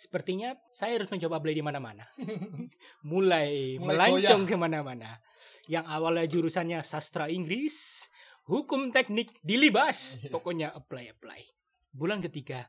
[0.00, 2.08] Sepertinya saya harus mencoba apply di mana-mana.
[3.12, 5.20] Mulai, Mulai melancong ke mana-mana.
[5.68, 8.08] Yang awalnya jurusannya sastra Inggris,
[8.48, 10.24] hukum teknik dilibas.
[10.24, 10.32] Iya.
[10.32, 11.44] Pokoknya apply apply.
[11.92, 12.64] Bulan ketiga,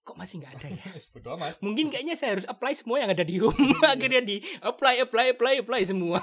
[0.00, 0.84] kok masih nggak ada ya?
[1.68, 3.76] Mungkin kayaknya saya harus apply semua yang ada di home.
[3.84, 6.16] Akhirnya di apply apply apply apply semua.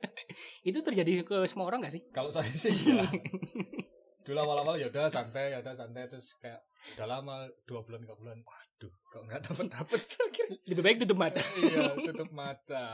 [0.72, 2.02] Itu terjadi ke semua orang gak sih?
[2.16, 3.04] kalau saya sih ya
[4.22, 6.62] dulu awal-awal ya udah santai ya udah santai terus kayak
[6.94, 8.38] udah lama dua bulan tiga bulan
[8.82, 10.00] waduh kok nggak dapet dapet
[10.70, 11.38] Lebih baik tutup mata.
[11.38, 12.86] iya tutup mata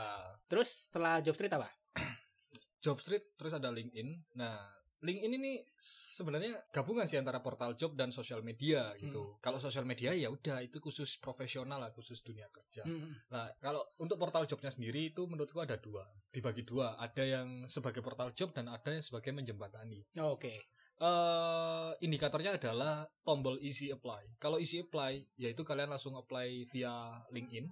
[0.45, 1.65] Terus setelah job street apa?
[2.85, 4.55] job street terus ada LinkedIn nah
[4.99, 10.11] LinkedIn ini sebenarnya gabungan sih antara portal job dan sosial media gitu kalau sosial media
[10.11, 13.11] ya udah itu khusus profesional lah khusus dunia kerja Hmm.
[13.31, 16.95] Nah, kalau untuk portal jobnya sendiri itu menurutku ada dua, dibagi dua.
[16.95, 19.99] Ada yang sebagai portal job dan ada yang sebagai menjembatani.
[20.21, 20.53] Oh, Oke.
[20.99, 24.35] Eh indikatornya adalah tombol isi apply.
[24.35, 27.65] Kalau isi apply, yaitu kalian langsung apply via LinkedIn.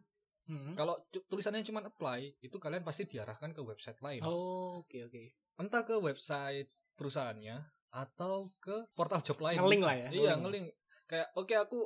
[0.48, 0.72] Hmm.
[0.80, 0.96] Kalau
[1.28, 4.24] tulisannya cuma apply, itu kalian pasti diarahkan ke website lain.
[4.24, 5.24] Oh, oke oke.
[5.60, 7.60] Entah ke website perusahaannya
[7.92, 9.60] atau ke portal job lain.
[9.60, 10.10] Ngelink lah ya.
[10.12, 10.72] Iya, ngelink.
[11.08, 11.80] Kayak oke aku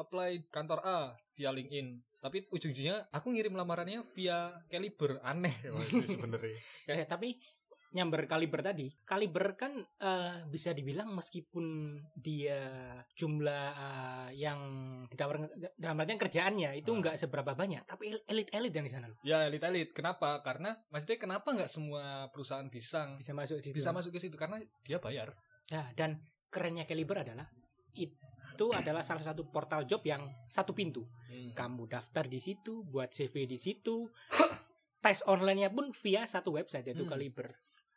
[0.00, 1.88] apply kantor A via LinkedIn.
[2.20, 5.20] Tapi ujung-ujungnya aku ngirim lamarannya via Caliber.
[5.20, 5.52] Aneh
[6.16, 6.56] sebenarnya.
[6.88, 7.36] Eh, tapi
[7.96, 11.64] nyamber kaliber tadi, kaliber kan eh, bisa dibilang meskipun
[12.12, 12.60] dia
[13.10, 14.60] jumlah eh, yang
[15.08, 16.98] ditawarkan dalam artian kerjaannya itu Ah.
[17.00, 19.16] nggak seberapa banyak, tapi elit-elit yang di sana loh.
[19.24, 19.96] Ya elit-elit.
[19.96, 20.44] Kenapa?
[20.44, 23.72] Karena maksudnya kenapa nggak semua perusahaan bisa bisa masuk situ.
[23.72, 25.32] bisa masuk ke situ karena dia bayar.
[25.72, 27.48] Nah, dan kerennya kaliber adalah
[27.96, 31.04] itu adalah salah satu portal job yang satu pintu.
[31.52, 34.08] Kamu daftar di situ, buat CV di situ.
[35.04, 37.12] Tes online-nya pun via satu website yaitu Hmm.
[37.12, 37.46] Kaliber.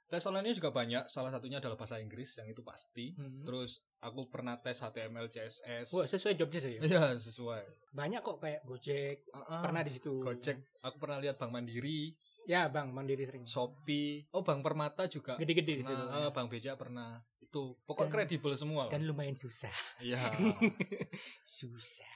[0.10, 1.06] Tes online-nya juga banyak.
[1.06, 3.14] Salah satunya adalah bahasa Inggris yang itu pasti.
[3.14, 3.46] Hmm.
[3.46, 5.94] Terus aku pernah tes HTML, CSS.
[5.94, 6.76] Wah, sesuai jobnya sih.
[6.82, 7.94] Iya sesuai.
[7.94, 10.18] Banyak kok kayak Gojek, Ah, pernah di situ.
[10.18, 10.58] Gojek.
[10.82, 12.18] Aku pernah lihat Bank Mandiri,
[12.50, 13.46] Ya, Bang, Mandiri sering.
[13.46, 14.26] Shopee.
[14.34, 15.38] Oh Bank Permata juga.
[15.38, 16.06] Gede-gede di situ.
[16.10, 17.22] Ah, Bank BCA pernah.
[17.38, 18.90] Itu pokok kredibel semua.
[18.90, 19.70] Dan lumayan susah.
[20.02, 20.18] Iya.
[21.62, 22.10] susah.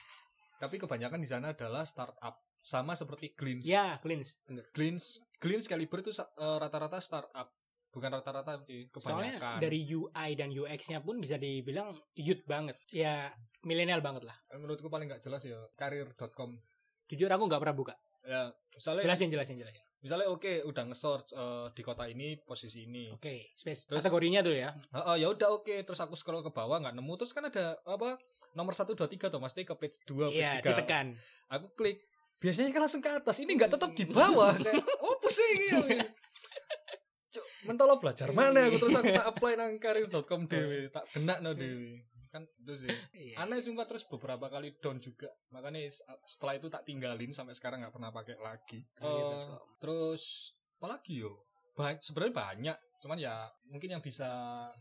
[0.58, 2.42] Tapi kebanyakan di sana adalah startup.
[2.58, 3.68] Sama seperti Glints.
[3.68, 4.42] Ya, cleanse.
[4.50, 4.66] Bener.
[4.74, 7.54] Glints, Glints Caliber itu eh, rata-rata startup.
[7.94, 12.74] Bukan rata-rata sih Soalnya kebanyakan dari UI dan UX-nya pun bisa dibilang youth banget.
[12.90, 13.30] Ya
[13.62, 14.36] milenial banget lah.
[14.52, 16.58] menurutku paling nggak jelas ya karir.com
[17.06, 17.94] Jujur aku nggak pernah buka.
[18.22, 19.84] ya misalnya Jelasin, jelasin, jelasin.
[20.00, 24.52] misalnya oke udah nge-search eh, di kota ini posisi ini Oke, space Terus- kategorinya tuh
[24.52, 24.72] ya.
[24.90, 28.16] Heeh, ya udah oke terus aku scroll ke bawah nggak nemu terus kan ada apa
[28.52, 31.06] nomor satu dua tiga tuh pasti ke page 2 page Iya, 3 ditekan.
[31.48, 32.00] aku klik
[32.36, 36.04] biasanya kan langsung ke atas ini nggak tetap di bawah kayak oh pusing ya
[37.64, 38.76] mentolo belajar mana aku?
[38.78, 42.90] Terus aku tak apply nang karir.com dewe tak benak no dewe kan itu sih.
[43.14, 43.46] Iya.
[43.46, 45.30] aneh sumpah terus beberapa kali down juga.
[45.54, 45.86] Makanya
[46.26, 48.82] setelah itu tak tinggalin sampai sekarang nggak pernah pakai lagi.
[48.98, 49.42] Eh,
[49.78, 50.50] terus
[50.82, 51.30] apa lagi yo?
[51.78, 52.78] Ba- sebenarnya banyak.
[52.98, 54.26] Cuman ya mungkin yang bisa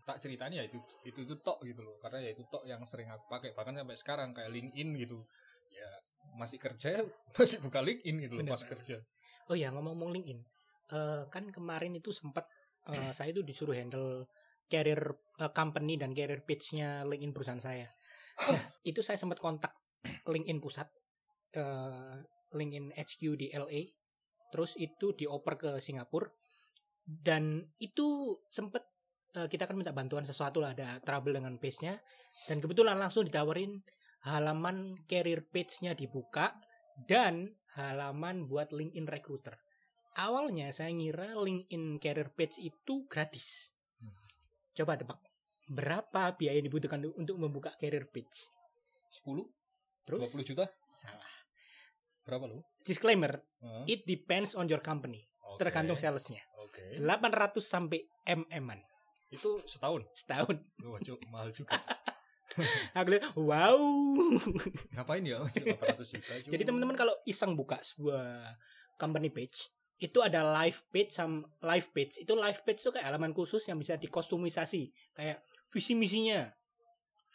[0.01, 2.01] tak ceritain ya itu itu itu tok gitu loh.
[2.01, 3.53] Karena ya itu tok yang sering aku pakai.
[3.53, 5.21] Bahkan sampai sekarang kayak LinkedIn gitu.
[5.69, 5.89] Ya
[6.33, 7.05] masih kerja
[7.37, 8.97] masih buka LinkedIn gitu loh Bener, pas kerja.
[9.45, 10.41] Oh ya ngomong-ngomong LinkedIn,
[10.89, 12.49] Eh, kan kemarin itu sempat
[12.91, 14.27] eh, saya itu disuruh handle
[14.67, 15.01] career
[15.39, 17.87] eh, company dan career page-nya LinkedIn perusahaan saya.
[18.49, 19.71] Nah, itu saya sempat kontak
[20.25, 20.89] LinkedIn pusat,
[21.55, 22.17] eh,
[22.53, 23.81] LinkedIn HQ di LA,
[24.49, 26.29] terus itu dioper ke Singapura,
[27.05, 28.83] dan itu sempat
[29.33, 31.97] eh, kita kan minta bantuan sesuatu lah ada trouble dengan page-nya,
[32.49, 33.81] dan kebetulan langsung ditawarin
[34.23, 36.55] halaman career page-nya dibuka
[37.09, 39.57] dan halaman buat LinkedIn Recruiter.
[40.13, 43.73] Awalnya saya ngira LinkedIn Career Page itu gratis.
[43.97, 44.13] Hmm.
[44.77, 45.19] Coba tebak.
[45.69, 48.51] Berapa biaya yang dibutuhkan untuk membuka career page?
[49.09, 49.41] 10
[50.03, 51.31] Terus 20 juta salah.
[52.23, 53.83] berapa lo Disclaimer, Heeh.
[53.87, 55.23] it depends on your company.
[55.43, 55.63] Oke.
[55.63, 56.39] Tergantung salesnya.
[56.59, 58.79] oke 800 sampai mm-an
[59.33, 60.55] itu setahun setahun.
[60.85, 61.73] oh cuk mahal juga
[63.01, 63.81] Aku lihat, wow.
[64.93, 66.33] ngapain ya Cuk, 800 juta.
[66.53, 68.45] Jadi teman-teman kalau iseng buka sebuah
[69.01, 72.21] company page, itu ada live page sama live page.
[72.21, 76.49] Itu live page itu kayak halaman khusus yang bisa dikostumisasi, kayak visi misinya,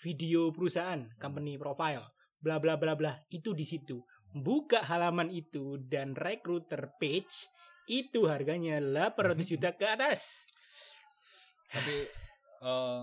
[0.02, 2.04] video perusahaan, company profile,
[2.38, 3.12] bla bla bla bla.
[3.30, 4.02] Itu di situ.
[4.34, 7.48] Buka halaman itu dan recruiter page
[7.88, 10.52] itu harganya 800 juta ke atas.
[11.68, 11.92] tapi
[12.64, 13.02] eh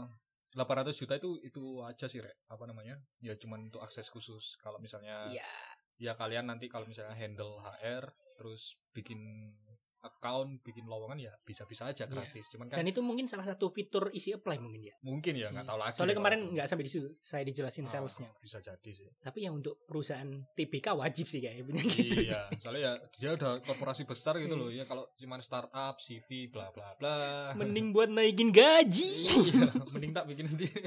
[0.58, 4.80] 800 juta itu itu aja sih rek apa namanya ya cuman untuk akses khusus kalau
[4.80, 5.52] misalnya Iya.
[6.00, 9.20] ya kalian nanti kalau misalnya handle HR terus bikin
[10.02, 12.14] account bikin lowongan ya bisa-bisa aja Iya.
[12.14, 14.94] gratis cuman kan Dan itu mungkin salah satu fitur isi apply mungkin ya.
[15.02, 18.30] mungkin ya nggak tahu lagi Soalnya kemarin nggak sampai di situ saya dijelasin Ah, salesnya.
[18.38, 22.22] bisa jadi sih Tapi yang untuk perusahaan TPK wajib sih kayaknya punya gitu.
[22.22, 24.62] iya soalnya ya dia udah korporasi besar gitu Iya.
[24.62, 27.18] loh ya kalau cuman startup CV bla bla bla
[27.58, 29.10] Mending buat naikin gaji.
[29.58, 30.86] iya mending tak bikin sendiri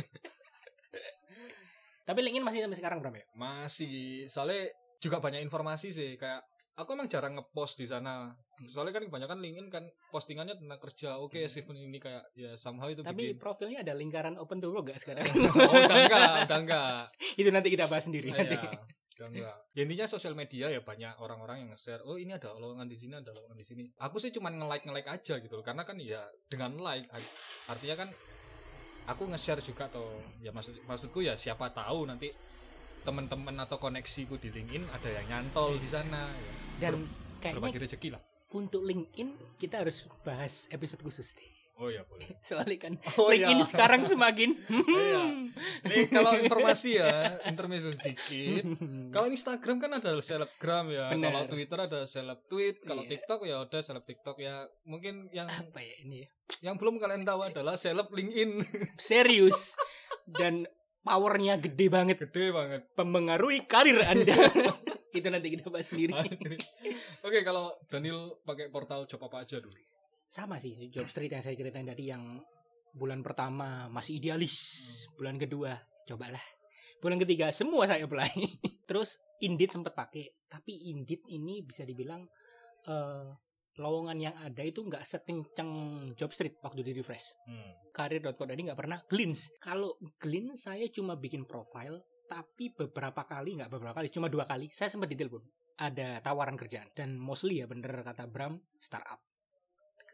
[2.04, 3.26] Tapi LinkedIn masih sampai sekarang Bram ya?
[3.34, 6.42] masih soalnya juga banyak informasi sih kayak
[6.74, 8.34] aku emang jarang ngepost di sana
[8.66, 13.00] soalnya kan kebanyakan LinkedIn kan postingannya tentang kerja oke achievement ini kayak ya somehow itu
[13.00, 13.14] Hmm.
[13.14, 15.22] Tapi bikin profilnya ada lingkaran open to work gak sekarang?
[15.62, 17.02] oh, udah enggak udah enggak
[17.40, 18.58] itu nanti kita bahas sendiri Ah, nanti.
[18.58, 18.70] ya,
[19.14, 22.86] udah enggak ya intinya sosial media ya banyak orang-orang yang nge-share oh ini ada lowongan
[22.86, 25.82] di sini ada lowongan di sini aku sih cuman nge-like nge-like aja gitu loh karena
[25.82, 27.34] kan ya dengan like art-
[27.68, 28.08] artinya kan
[29.06, 30.02] aku nge-share juga atau
[30.38, 32.26] ya maksud maksudku ya siapa tahu nanti
[33.08, 36.52] teman-teman atau koneksiku di LinkedIn ada yang nyantol di sana ya.
[36.84, 37.00] Dan
[37.40, 41.48] kayaknya berbagi rezeki lah untuk LinkedIn kita harus bahas episode khusus deh.
[41.78, 43.64] oh ya boleh Soalnya kan Oh, LinkedIn iya.
[43.64, 44.50] sekarang semakin
[45.08, 45.22] Iya.
[45.86, 48.66] Nih kalau informasi ya intermezzo sedikit.
[49.14, 51.08] Kalau Instagram kan ada selebgram ya.
[51.10, 51.30] Benar.
[51.30, 52.82] Kalau Twitter ada seleb tweet.
[52.82, 53.10] Kalau Iya.
[53.14, 54.66] TikTok ya udah seleb TikTok ya.
[54.84, 56.28] Mungkin yang apa ya ini ya?
[56.58, 58.58] yang belum kalian tahu adalah seleb LinkedIn.
[58.98, 59.78] Serius
[60.26, 60.66] dan
[61.08, 62.84] powernya gede banget Gede banget.
[62.92, 64.36] mempengaruhi karir Anda.
[65.16, 66.12] itu nanti kita bahas sendiri.
[67.24, 69.72] Oke, kalau Daniel pakai portal job apa aja dulu?
[70.28, 72.36] sama sih job street yang saya ceritain tadi yang
[72.92, 74.54] bulan pertama masih idealis
[75.16, 75.72] bulan kedua
[76.04, 76.44] cobalah
[77.00, 78.28] bulan ketiga semua saya apply
[78.88, 82.28] terus Indeed sempat pakai tapi Indeed ini bisa dibilang
[82.84, 83.28] eh,
[83.78, 85.70] lowongan yang ada itu nggak sekencang
[86.18, 87.38] job street waktu di refresh.
[87.46, 87.72] Hmm.
[87.94, 89.90] karir.co tadi nggak pernah glins kalau
[90.22, 94.68] glins saya cuma bikin profile tapi beberapa kali nggak beberapa kali cuma dua kali.
[94.68, 95.40] Saya sempat ditelepon.
[95.80, 96.92] Ada tawaran kerjaan.
[96.92, 99.18] Dan mostly ya bener kata Bram startup.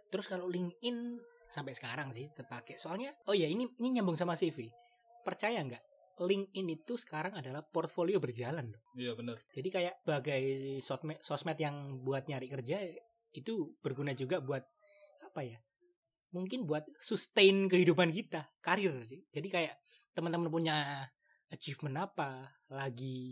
[0.09, 1.19] Terus kalau LinkedIn
[1.51, 2.79] sampai sekarang sih terpakai.
[2.79, 4.71] Soalnya oh ya ini ini nyambung sama CV
[5.27, 5.83] percaya nggak?
[6.15, 8.71] LinkedIn itu sekarang adalah portfolio berjalan.
[8.95, 9.43] Iya bener.
[9.51, 10.45] jadi kayak bagai
[10.79, 12.79] sosmed sosmed yang buat nyari kerja
[13.35, 14.63] itu berguna juga buat
[15.27, 15.59] apa ya
[16.31, 19.75] mungkin buat sustain kehidupan kita karir jadi kayak
[20.15, 21.07] teman-teman punya
[21.51, 23.23] achievement apa lagi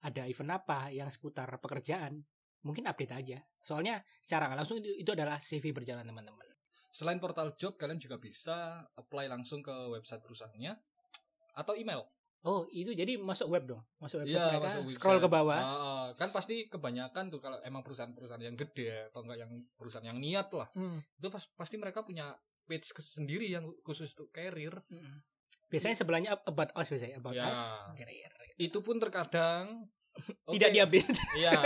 [0.00, 2.24] ada event apa yang seputar pekerjaan
[2.64, 3.38] mungkin update aja.
[3.60, 6.42] Soalnya secara langsung itu, itu adalah CV berjalan teman-teman.
[6.88, 10.72] Selain portal job kalian juga bisa apply langsung ke website perusahaannya
[11.54, 12.02] atau email
[12.44, 13.80] Oh, itu jadi masuk web dong.
[13.96, 15.24] Masuk website Iya, mereka, masuk scroll website.
[15.24, 15.56] ke bawah.
[15.56, 16.04] Ah, ah.
[16.12, 20.48] kan pasti kebanyakan tuh kalau emang perusahaan-perusahaan yang gede atau enggak yang perusahaan yang niat
[20.50, 21.00] lah Hmm.
[21.10, 25.24] itu pas- pasti mereka punya page sendiri yang khusus untuk career Mm.
[25.66, 27.48] Biasanya sebelahnya about us biasanya about Ya.
[27.48, 27.72] us.
[27.94, 28.30] Career.
[28.56, 29.88] itu pun terkadang
[30.46, 31.10] Tidak oke, diupdate.
[31.34, 31.58] Iya,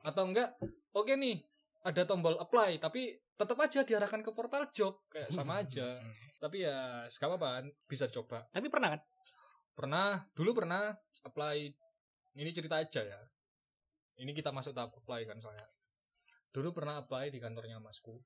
[0.00, 0.56] atau enggak?
[0.90, 1.36] Oke nih,
[1.82, 6.00] ada tombol apply, tapi tetap aja diarahkan ke portal job, kayak sama aja.
[6.38, 8.48] Tapi ya, sekarang apa bisa coba.
[8.48, 9.00] Tapi pernah kan?
[9.80, 10.92] Pernah, dulu pernah
[11.24, 11.56] apply.
[12.36, 13.20] Ini cerita aja ya.
[14.20, 15.64] Ini kita masuk tahap apply kan soalnya.
[16.52, 18.20] Dulu pernah apply di kantornya masku.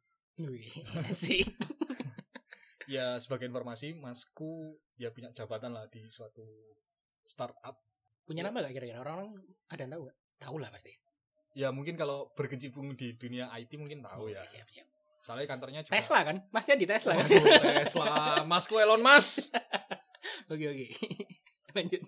[1.14, 1.46] Sih.
[2.84, 6.44] Ya sebagai informasi, masku dia punya jabatan lah di suatu
[7.24, 7.80] startup.
[8.28, 9.00] Punya nama gak kira-kira?
[9.00, 9.40] Orang-orang
[9.72, 10.18] ada yang tahu gak?
[10.36, 10.92] Tahu lah pasti.
[11.56, 14.44] Ya mungkin kalau berkecimpung di dunia IT mungkin tahu ya.
[14.44, 14.88] Siap, siap.
[15.24, 16.44] Soalnya kantornya juga Tesla kan?
[16.52, 17.24] Masnya di Tesla kan?
[17.24, 18.14] Waduh, Tesla,
[18.44, 19.56] Masku Elon Musk.
[20.52, 20.88] Oke, oke.
[21.74, 22.02] Lanjut.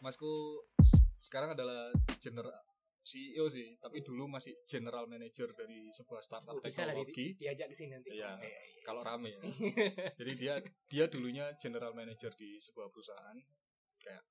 [0.00, 0.32] Masku
[0.80, 2.56] s- sekarang adalah general
[3.00, 7.26] CEO sih, tapi dulu masih general manager dari sebuah startup Oh, di- teknologi.
[7.36, 8.08] diajak ke sini nanti.
[8.12, 8.28] Iya.
[8.38, 8.82] Iya, iya.
[8.84, 9.40] Kalau rame ya.
[10.20, 10.54] Jadi dia
[10.86, 13.36] dia dulunya general manager di sebuah perusahaan.
[13.98, 14.22] Kayak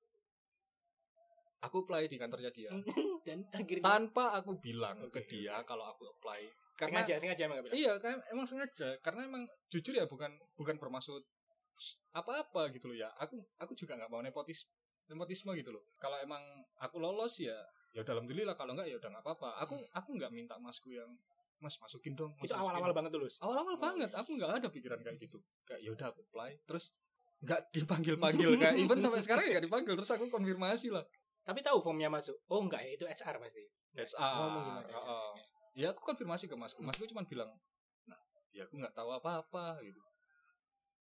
[1.60, 2.70] aku apply di kantornya dia
[3.26, 6.40] Dan akhirnya tanpa aku bilang Oke, ke dia kalau aku apply.
[6.74, 7.76] Karena sengaja, sengaja emang gak bilang.
[7.76, 11.20] Iya kan emang sengaja karena emang jujur ya bukan bukan bermaksud
[12.12, 13.08] apa-apa gitu loh ya.
[13.20, 14.68] Aku aku juga nggak mau nepotis
[15.06, 15.84] nepotisme gitu loh.
[15.96, 16.40] Kalau emang
[16.80, 17.56] aku lolos ya
[17.90, 19.50] ya udah alhamdulillah kalau enggak ya udah nggak apa-apa.
[19.64, 21.08] Aku aku nggak minta masku yang
[21.60, 22.32] Mas masukin dong.
[22.40, 23.36] Mas, Itu awal-awal dong." banget tulus.
[23.44, 24.16] Awal-awal Oh, banget iya.
[24.24, 25.36] aku nggak ada pikiran kayak gitu.
[25.68, 26.96] Kayak ya udah aku apply terus
[27.44, 31.04] nggak dipanggil-panggil kayak even sampai sekarang ya nggak dipanggil terus aku konfirmasi lah.
[31.44, 32.36] Tapi tahu formnya masuk.
[32.52, 33.64] Oh enggak ya, itu HR pasti.
[33.96, 34.06] HR.
[34.20, 34.86] Ngomong gimana?
[34.86, 35.30] heeh.
[35.78, 36.82] Ya aku konfirmasi ke masku.
[36.82, 37.48] Masku cuma bilang,
[38.04, 38.18] nah,
[38.50, 39.98] ya aku nggak tahu apa-apa gitu.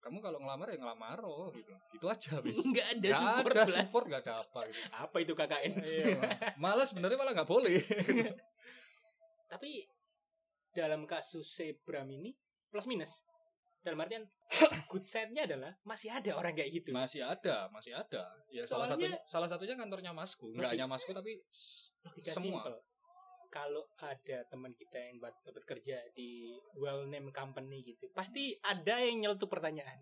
[0.01, 1.73] Kamu kalau ngelamar ya ngelamar oh gitu.
[1.89, 2.61] Gitu aja bis.
[2.67, 3.53] Enggak ada Nggak support.
[3.53, 4.81] ada support nggak ada apa gitu.
[5.01, 5.71] Apa itu KKN?
[5.81, 6.05] Iya,
[6.61, 7.73] malah sebenarnya malah nggak boleh.
[9.51, 9.71] Tapi
[10.75, 12.37] dalam kasus Sebram ini
[12.69, 13.25] plus minus.
[13.85, 14.25] Dalam artian
[14.91, 16.89] good side-nya adalah masih ada orang kayak gitu.
[16.89, 18.25] masih ada, masih ada.
[18.49, 20.49] Ya salah Soalnya- satunya salah satunya kantornya masku.
[20.49, 21.31] Nggak Logik- hanya masku tapi
[22.25, 22.65] semua.
[22.65, 22.77] simple.
[23.47, 28.99] Kalau ada teman kita yang buat dapat kerja di well name company gitu, pasti ada
[28.99, 29.95] yang nyeletuk pertanyaan.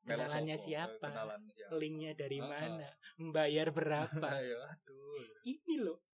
[0.00, 1.00] Kenalannya siapa?
[1.00, 1.72] Kenalan siapa?
[1.76, 2.88] Linknya dari mana?
[3.16, 4.26] Membayar berapa?
[4.32, 5.24] Ayo, aduh.
[5.44, 6.04] Ini loh,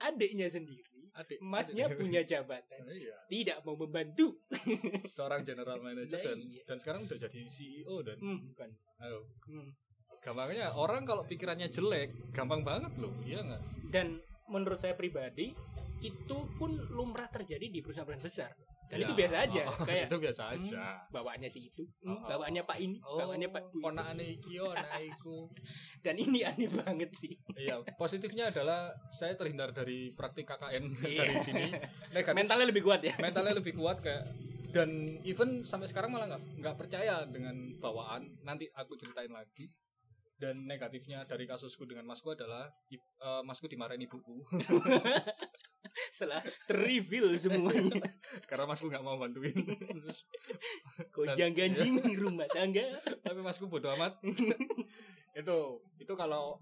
[0.00, 1.96] adiknya sendiri, Adik, masnya adik.
[1.96, 3.16] punya jabatan, Iya.
[3.26, 4.40] tidak mau membantu.
[5.16, 6.62] Seorang general manager Lah dan iya.
[6.64, 8.70] dan sekarang udah jadi CEO dan Hmm, bukan.
[8.98, 9.70] ayo Hmm.
[10.18, 15.50] gampangnya orang kalau pikirannya jelek gampang banget loh iya nggak Dan menurut saya pribadi,
[16.00, 18.52] itu pun lumrah terjadi di perusahaan-perusahaan besar.
[18.90, 22.10] Dan Ya, itu biasa aja, oh, kayak itu biasa hmm, aja bawaannya si itu, hmm,
[22.10, 22.26] Oh, oh.
[22.26, 23.86] bawaannya Pak ini, oh bawaannya Pak Bu.
[23.86, 25.46] ona ane iki ona iku
[26.04, 27.38] Dan ini aneh banget sih.
[27.54, 31.22] iya positifnya adalah saya terhindar dari praktik KKN Iya.
[31.22, 31.64] dari sini
[32.10, 33.14] negatif Mentalnya lebih kuat ya.
[33.16, 34.26] mentalnya lebih kuat kayak
[34.70, 34.90] dan
[35.22, 39.70] even sampai sekarang malah nggak nggak percaya dengan bawaan nanti aku ceritain lagi
[40.40, 44.40] dan negatifnya dari kasusku dengan masku adalah eh, masku dimarahin ibuku
[46.10, 48.00] Setelah terreveal semuanya.
[48.50, 50.24] karena masku nggak mau bantuin Terus,
[51.12, 52.82] Kojang ganjing rumah tangga.
[53.26, 54.16] tapi masku bodoh amat
[55.36, 55.58] itu
[56.00, 56.56] itu kalau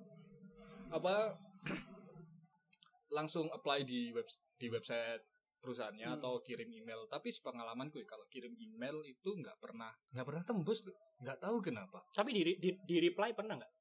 [0.91, 1.39] apa
[3.17, 4.27] langsung apply di web
[4.61, 5.23] di website
[5.59, 6.17] perusahaannya Hmm.
[6.23, 7.07] atau kirim email.
[7.11, 10.79] Tapi sepengalamanku ya, kalau kirim email itu nggak pernah nggak pernah tembus
[11.19, 11.99] nggak tahu kenapa.
[12.15, 13.73] Tapi di, di, di reply pernah nggak?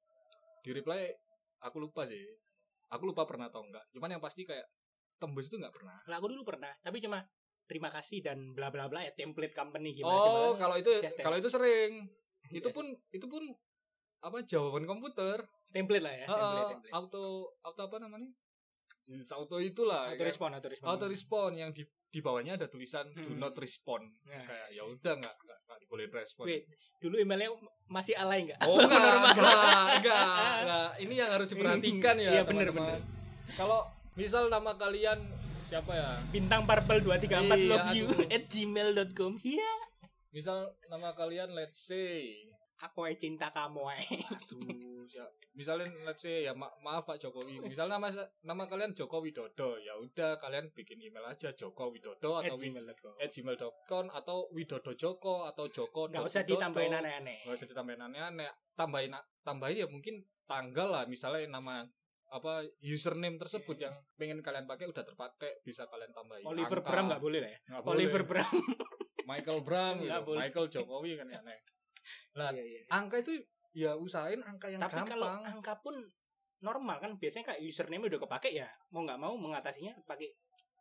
[0.68, 1.00] di reply
[1.64, 2.20] aku lupa sih.
[2.92, 4.68] Aku lupa pernah atau enggak cuman yang pasti kayak
[5.16, 5.96] tembus itu nggak pernah.
[6.12, 7.24] Lah aku dulu pernah, tapi cuma
[7.68, 10.60] terima kasih dan bla bla bla ya template company gimana sih oh Bang?
[10.64, 12.08] kalau itu Just kalau itu sering.
[12.64, 13.44] Itu pun itu pun
[14.24, 15.44] apa jawaban komputer.
[15.68, 16.94] Template lah ya, template, template.
[16.96, 17.26] auto
[17.60, 18.32] auto apa namanya
[19.08, 20.86] Yes, auto itulah Auto kayak respon, auto respon.
[20.86, 23.40] auto respon yang di di bawahnya ada tulisan do Hmm.
[23.40, 24.44] not respond Nah.
[24.44, 26.64] kayak ya udah nggak nggak nggak boleh respon Wait,
[26.98, 27.52] dulu emailnya
[27.86, 28.60] masih alay nggak?
[28.64, 29.00] oh enggak,
[29.32, 29.56] enggak
[29.98, 30.24] enggak
[30.58, 33.00] enggak ini yang harus diperhatikan ya Iya, bener, teman-teman.
[33.54, 33.80] kalau
[34.14, 35.20] misal nama kalian
[35.64, 39.32] siapa ya Bintang Purple 234 Iya, love you at gmail.com.
[39.40, 39.72] Iya.
[40.30, 42.36] misal nama kalian let's say
[42.80, 44.06] Aku cinta kamu eh.
[44.28, 45.32] aduh siap.
[45.54, 48.08] misalnya let's say ya ma- maaf Pak Jokowi misal nama
[48.42, 53.14] nama kalian Joko Widodo ya udah kalian bikin email aja Joko Widodo at atau gmail.com.
[53.18, 57.42] at gmail.com atau Widodo Joko atau Joko Nggak usah ditambahin aneh-aneh.
[57.42, 61.84] nggak usah ditambahin aneh-aneh tambahin tambahin ya mungkin tanggal lah misalnya nama
[62.28, 66.92] apa username tersebut yang pengen kalian pakai udah terpakai bisa kalian tambahin Oliver angka.
[66.92, 67.88] Bram nggak boleh lah ya boleh.
[67.98, 68.52] Oliver Bram
[69.26, 70.12] Michael Bram gitu.
[70.24, 70.40] boleh.
[70.42, 71.60] Michael Jokowi kan aneh
[72.40, 72.80] Lah, Iya, iya.
[72.88, 73.36] angka itu
[73.72, 75.44] ya usahain angka yang tapi kalau gampang.
[75.54, 75.96] angka pun
[76.60, 80.30] normal kan biasanya kayak username udah kepake ya mau nggak mau mengatasinya pakai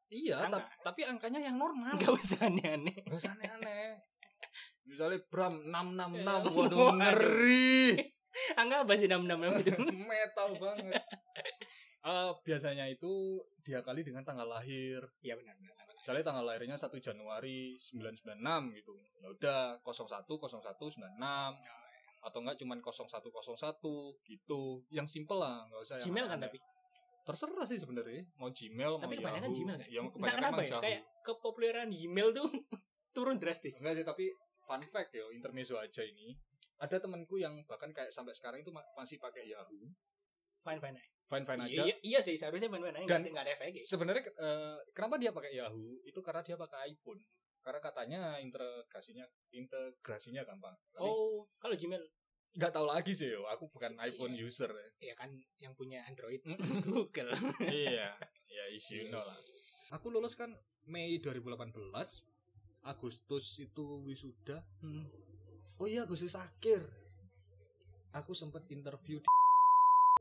[0.08, 0.62] iya angka.
[0.62, 1.92] tap- tapi angkanya yang normal.
[1.92, 2.96] Nggak usah aneh-aneh.
[3.08, 3.98] Usah aneh-aneh.
[4.86, 6.90] Misalnya Bram 666 Ya, waduh waduh.
[6.94, 7.98] ngeri.
[8.54, 9.74] Angka apa sih enam enam itu
[10.06, 11.02] metal banget.
[12.00, 15.02] Eh, biasanya itu diakali dengan tanggal lahir.
[15.20, 15.94] Iya benar benar benar.
[15.98, 18.94] misalnya tanggal lahirnya 1 Januari 996 gitu.
[19.18, 20.38] Ya udah 01 01
[20.78, 21.18] 96
[22.26, 23.78] atau enggak cuman 0101
[24.26, 24.62] gitu.
[24.90, 26.58] Yang simple lah nggak usah yang Gmail kan tapi?
[27.22, 29.58] Terserah sih sebenarnya mau Gmail mau tapi kebanyakan Yahoo.
[29.58, 30.68] Gmail kan ya entah kebanyakan kenapa ya?
[30.68, 30.82] Yahoo.
[30.82, 32.48] kayak kepopuleran Gmail tuh
[33.16, 33.78] turun drastis.
[33.82, 34.24] Enggak sih tapi
[34.66, 36.34] fun fact ya intermezzo aja ini.
[36.76, 39.86] Ada temanku yang bahkan kayak sampai sekarang itu ma- masih pakai Yahoo.
[40.60, 41.10] Fine fine aja.
[41.26, 41.70] fine fine aja.
[41.70, 43.08] Iya, iya, iya sih seharusnya fine fine aja.
[43.08, 45.98] Dan- nggak ada efeknya sebenarnya eh, kenapa dia pakai Yahoo?
[46.02, 47.18] Itu karena dia pakai iPhone.
[47.66, 50.74] Karena katanya integrasinya integrasinya gampang.
[50.94, 51.98] Tapi oh kalau Gmail
[52.56, 55.12] nggak tahu lagi sih yo aku bukan iPhone user ya.
[55.12, 55.28] ya kan
[55.60, 56.40] yang punya Android.
[56.88, 57.30] Google.
[57.62, 58.16] Iya
[58.48, 59.36] ya issue no lah.
[59.92, 60.56] Aku lulus kan
[60.88, 61.76] Mei 2018
[62.82, 64.64] Agustus itu wisuda.
[64.80, 65.04] Hmm.
[65.76, 66.80] oh iya Agustus akhir.
[68.16, 69.28] Aku sempat interview di-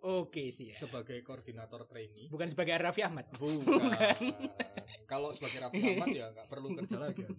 [0.04, 0.76] oke sih ya.
[0.76, 2.28] sebagai koordinator trainee.
[2.28, 3.32] Bukan sebagai Raffi Ahmad.
[3.40, 4.22] Bukan.
[5.12, 7.24] Kalau sebagai Raffi Ahmad ya nggak perlu kerja lagi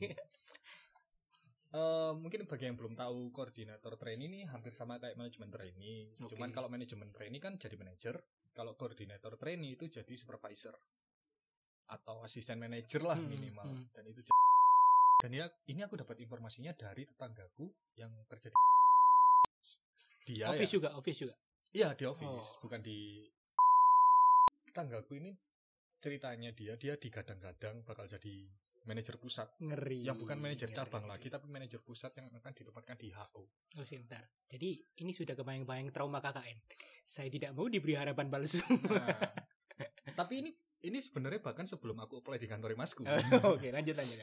[1.74, 6.14] Eh, mungkin bagi yang belum tahu koordinator trainee ini hampir sama kayak manajemen trainee.
[6.22, 6.35] Oke.
[6.35, 8.14] Cuman kalau manajemen trainee kan jadi manajer,
[8.55, 10.72] kalau koordinator trainee itu jadi supervisor
[11.87, 13.66] atau asisten manajer lah Hmm, minimal.
[13.66, 13.92] hmm.
[13.92, 14.20] Dan itu
[15.16, 18.52] dan ya ini aku dapat informasinya dari tetanggaku yang kerja
[20.26, 21.35] di dia office ya, juga office juga
[21.72, 22.68] iya di office, Oh.
[22.68, 23.24] bukan di
[24.68, 25.33] tetanggaku ini
[25.96, 28.44] ceritanya dia dia digadang-gadang bakal jadi
[28.87, 30.79] manajer pusat ngeri yang bukan manajer Ngeri.
[30.79, 33.42] cabang lagi tapi manajer pusat yang akan ditempatkan di HO.
[33.51, 36.59] oh sebentar jadi ini sudah kebayang-bayang trauma KKN
[37.03, 38.62] saya tidak mau diberi harapan palsu
[39.77, 40.51] Nah, tapi ini
[40.87, 43.03] ini sebenarnya bahkan sebelum aku apply di kantor masku.
[43.42, 44.22] oke lanjut lanjut.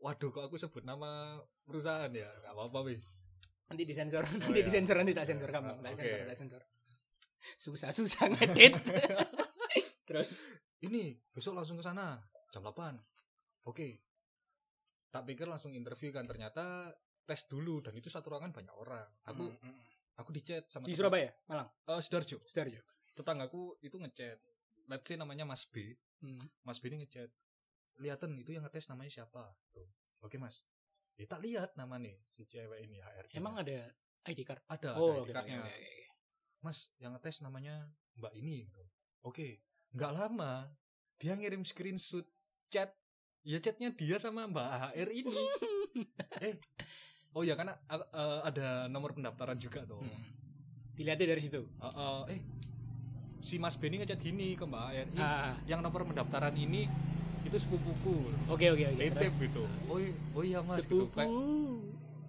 [0.00, 2.24] Waduh kok aku sebut nama perusahaan ya?
[2.24, 3.20] Gak apa-apa wis.
[3.68, 4.66] nanti disensor nanti iya.
[4.66, 5.98] disensor nanti tak sensor kamu Ah, tak oke.
[6.00, 6.62] sensor tak sensor
[7.54, 8.72] susah susah ngedit
[10.08, 12.16] terus Ini besok langsung ke sana
[12.50, 12.72] jam 8.
[13.66, 14.00] Oke.
[15.10, 16.94] Tak pikir langsung interview kan ternyata
[17.26, 19.08] tes dulu dan itu satu ruangan banyak orang.
[19.26, 19.50] Aku
[20.20, 22.38] aku di chat sama di Surabaya Malang Eh, Sidoarjo.
[22.44, 22.80] Sidoarjo
[23.16, 24.38] Tetanggaku itu ngechat.
[24.86, 25.96] Let's say namanya Mas B.
[26.20, 26.44] Hmm.
[26.62, 27.30] Mas B ini ngechat
[28.00, 29.86] liatin itu yang ngetes namanya siapa tuh
[30.24, 30.64] oke mas
[31.20, 33.76] ya tak lihat nama nih si cewek ini HR emang ada
[34.24, 35.60] ID card ada oh ada oke, ID-cardnya.
[35.60, 36.04] oke, oke.
[36.64, 37.76] mas yang ngetes namanya
[38.16, 38.84] mbak ini gitu.
[39.28, 39.46] oke
[39.92, 40.72] nggak lama
[41.20, 42.24] dia ngirim screenshot
[42.72, 42.96] chat
[43.42, 45.36] ya chatnya dia sama mbak HR ini
[46.46, 46.54] eh
[47.30, 50.22] oh ya karena uh, uh, ada nomor pendaftaran juga tuh Hmm.
[50.92, 52.40] dilihatnya dari situ Uh, uh, eh
[53.40, 56.84] si mas Benny ngechat gini ke mbak HR "Ih, ah yang nomor pendaftaran ini
[57.40, 58.12] itu sepupuku
[58.46, 59.64] oke oke oke Etep gitu.
[59.88, 59.96] Oh,
[60.36, 61.08] oh iya mas gitu.
[61.08, 61.32] sepupu Kayak,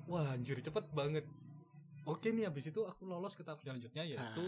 [0.07, 1.27] wah anjir cepet banget.
[2.01, 4.43] Oke nih habis itu aku lolos ke tahap selanjutnya yaitu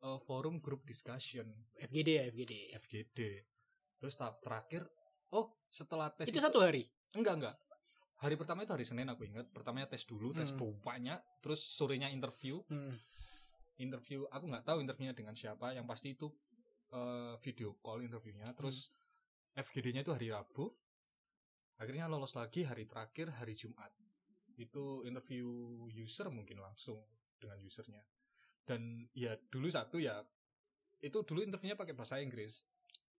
[0.00, 0.08] Ah.
[0.08, 1.44] uh, forum group discussion
[1.76, 3.18] FGD ya FGD FGD.
[3.98, 4.88] Terus tahap terakhir
[5.36, 7.56] oh setelah tes itu satu hari enggak enggak.
[8.16, 9.52] Hari pertama itu hari Senin aku ingat.
[9.52, 10.80] Pertamanya tes dulu, tes Hmm.
[10.80, 12.64] banyak, terus sorenya interview.
[12.72, 12.96] Hmm.
[13.76, 16.32] Interview aku nggak tahu interviewnya dengan siapa, yang pasti itu
[16.96, 18.48] uh, video call interviewnya.
[18.56, 18.88] Terus
[19.52, 20.72] FGD-nya itu hari Rabu.
[21.76, 23.92] Akhirnya lolos lagi hari terakhir hari Jumat.
[24.56, 25.44] Itu interview
[25.92, 26.96] user mungkin langsung
[27.36, 28.00] dengan usernya.
[28.64, 30.24] Dan ya dulu satu ya
[31.04, 32.64] itu dulu interviewnya pakai bahasa Inggris.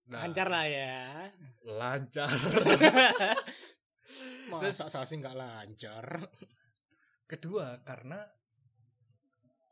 [0.07, 1.27] Nah, lancar lah ya
[1.67, 2.27] Lancar.
[4.47, 6.05] masa saya sih nggak lancar
[7.27, 8.23] Kedua karena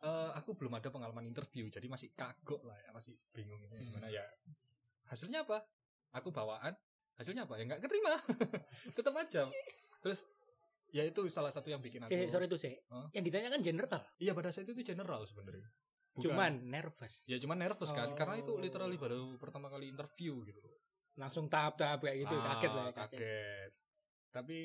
[0.01, 3.87] eh, aku belum ada pengalaman interview jadi masih kagok lah ya masih bingung ini Hmm.
[3.89, 4.23] gimana ya.
[5.05, 5.63] Hasilnya apa?
[6.13, 6.75] Aku bawaan.
[7.15, 7.55] Hasilnya apa?
[7.55, 8.11] Ya nggak keterima.
[8.97, 9.47] Tetap aja.
[10.03, 10.19] Terus
[10.91, 12.11] ya itu salah satu yang bikin aku.
[12.27, 13.07] sorry tuh sih Hah?
[13.11, 15.67] yang ditanyakan general Iya pada saat itu general sebenarnya.
[16.15, 18.15] Bukan- cuman nervous ya cuman nervous kan Oh.
[18.15, 20.59] karena itu literally baru pertama kali interview gitu.
[21.15, 23.71] langsung tahap-tahap kayak gitu Ah, kaget lah ya, kaget.
[24.31, 24.59] Tapi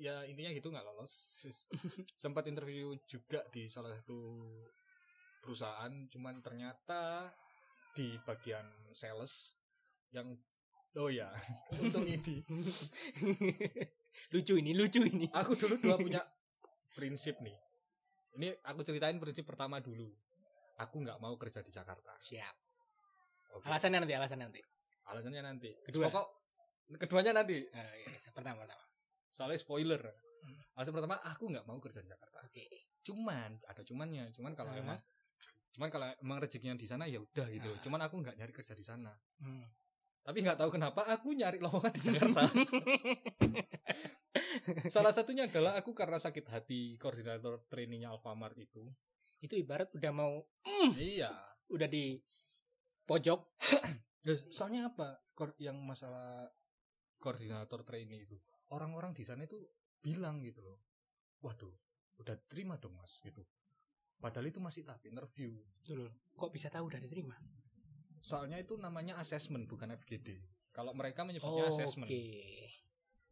[0.00, 1.44] ya intinya gitu nggak lolos.
[2.16, 4.16] Sempat interview juga di salah satu
[5.44, 7.28] perusahaan, cuman ternyata
[7.92, 8.64] di bagian
[8.96, 9.60] sales
[10.08, 10.32] yang
[10.96, 11.28] oh ya
[11.76, 12.40] untung ini
[14.32, 16.22] lucu ini lucu ini aku dulu dua punya
[16.96, 17.52] prinsip nih.
[18.34, 20.08] Ini aku ceritain prinsip pertama dulu.
[20.76, 22.56] Aku nggak mau kerja di Jakarta Siap.
[23.54, 23.64] Oke.
[23.64, 24.62] Alasannya nanti, alasannya nanti.
[25.04, 26.08] alasannya nanti Kedua.
[26.08, 26.26] pokok
[26.96, 28.82] keduanya nanti Eh, iya, pertama, pertama.
[29.28, 30.00] soalnya spoiler
[30.40, 30.60] Hmm.
[30.74, 32.64] alasan pertama aku nggak mau kerja di Jakarta Oke.
[33.00, 34.76] cuman ada cumannya cuman kalau Ah.
[34.76, 34.98] emang
[35.70, 37.80] cuman kalau emang rezekinya di sana ya udah gitu Ah.
[37.80, 39.08] cuman aku nggak nyari kerja di sana
[39.38, 39.64] Hmm.
[40.20, 42.44] tapi nggak tahu kenapa aku nyari lowongan di Jakarta
[44.86, 48.84] salah satunya adalah aku karena sakit hati koordinator trainingnya Alfamart itu
[49.44, 50.40] Itu ibarat udah mau
[50.96, 51.28] iya
[51.68, 52.16] udah di
[53.04, 53.40] pojok.
[54.24, 55.20] Loh, soalnya apa
[55.60, 56.48] yang masalah
[57.20, 58.40] koordinator trainee itu
[58.72, 59.60] orang-orang di sana itu
[60.00, 60.80] bilang gitu loh
[61.40, 61.72] waduh
[62.20, 63.40] udah terima dong mas gitu
[64.20, 65.52] padahal itu masih tahap interview
[65.84, 66.08] Dulu.
[66.36, 67.32] Kok bisa tahu udah diterima?
[68.24, 70.40] soalnya itu namanya assessment bukan FGD
[70.72, 72.32] kalau mereka menyebutnya assessment Oke.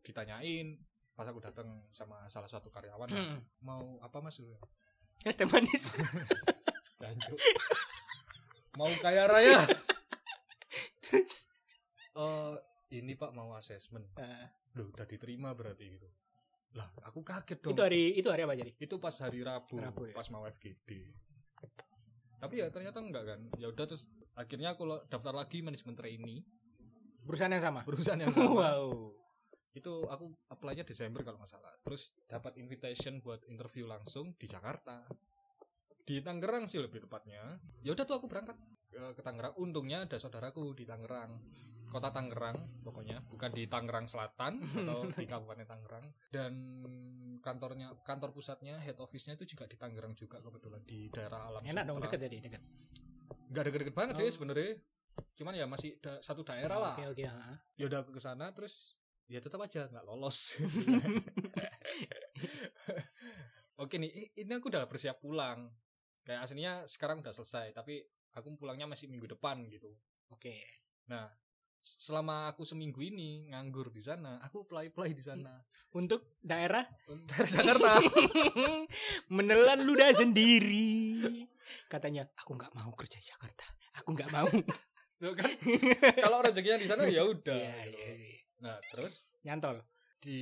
[0.05, 0.77] ditanyain
[1.17, 3.41] pas aku datang sama salah satu karyawan Hmm.
[3.65, 4.37] mau apa mas
[5.23, 5.85] Es teh manis.
[8.79, 9.59] Mau kaya raya
[11.05, 11.47] Terus,
[12.17, 12.55] Eh
[12.93, 14.47] ini pak mau assessment eh,
[14.77, 16.09] loh udah diterima berarti gitu
[16.77, 18.73] lah aku kaget dong itu hari itu hari apa jadi?
[18.77, 20.15] itu pas hari Rabu, Rabu, ya?
[20.17, 20.89] pas mau FGD
[22.37, 26.45] tapi ya ternyata enggak kan ya udah terus akhirnya aku daftar lagi manajemen trainee
[27.23, 27.81] Perusahaan yang sama.
[27.87, 29.15] perusahaan yang sama Wow.
[29.73, 31.73] Itu aku apply-nya Desember kalau nggak salah.
[31.81, 35.05] Terus dapat invitation buat interview langsung di Jakarta.
[36.03, 37.57] Di Tangerang sih lebih tepatnya.
[37.81, 38.59] Ya udah tuh aku berangkat
[38.89, 39.55] ke, ke Tangerang.
[39.57, 41.31] Untungnya ada saudaraku di Tangerang.
[41.89, 43.23] Kota Tangerang pokoknya.
[43.25, 46.05] Bukan di Tangerang Selatan atau di Kabupaten Tangerang.
[46.29, 46.53] Dan
[47.39, 51.85] kantornya kantor pusatnya head office-nya itu juga di Tangerang juga kebetulan di daerah Alam Enak
[51.85, 52.63] dong dekat jadi dekat.
[53.49, 54.33] nggak deket-deket banget sih Oh.
[54.33, 54.79] sebenarnya.
[55.33, 56.95] Cuman ya masih da- satu daerah lah.
[56.97, 57.25] Oke oke.
[57.25, 57.57] ha.
[57.77, 58.97] ya udah aku ke sana terus
[59.27, 60.59] ya tetap aja nggak lolos
[63.83, 65.71] oke nih ini aku udah bersiap pulang
[66.23, 67.99] kayak aslinya sekarang udah selesai tapi
[68.33, 69.91] aku pulangnya masih minggu depan gitu
[70.33, 70.57] Oke.
[71.83, 75.53] S- selama aku seminggu ini nganggur di sana aku play play di sana
[76.01, 76.81] Untuk daerah
[77.29, 77.93] dari Jakarta
[79.37, 81.21] menelan ludah sendiri.
[81.93, 83.69] Katanya aku nggak mau kerja di Jakarta.
[84.01, 84.49] Aku nggak mau.
[85.21, 85.53] Loh kan
[86.17, 87.99] kalau rezekinya di sana ya udah Iya gitu.
[88.01, 88.37] iya sih.
[88.63, 89.83] Nah terus Nyantol.
[90.19, 90.39] di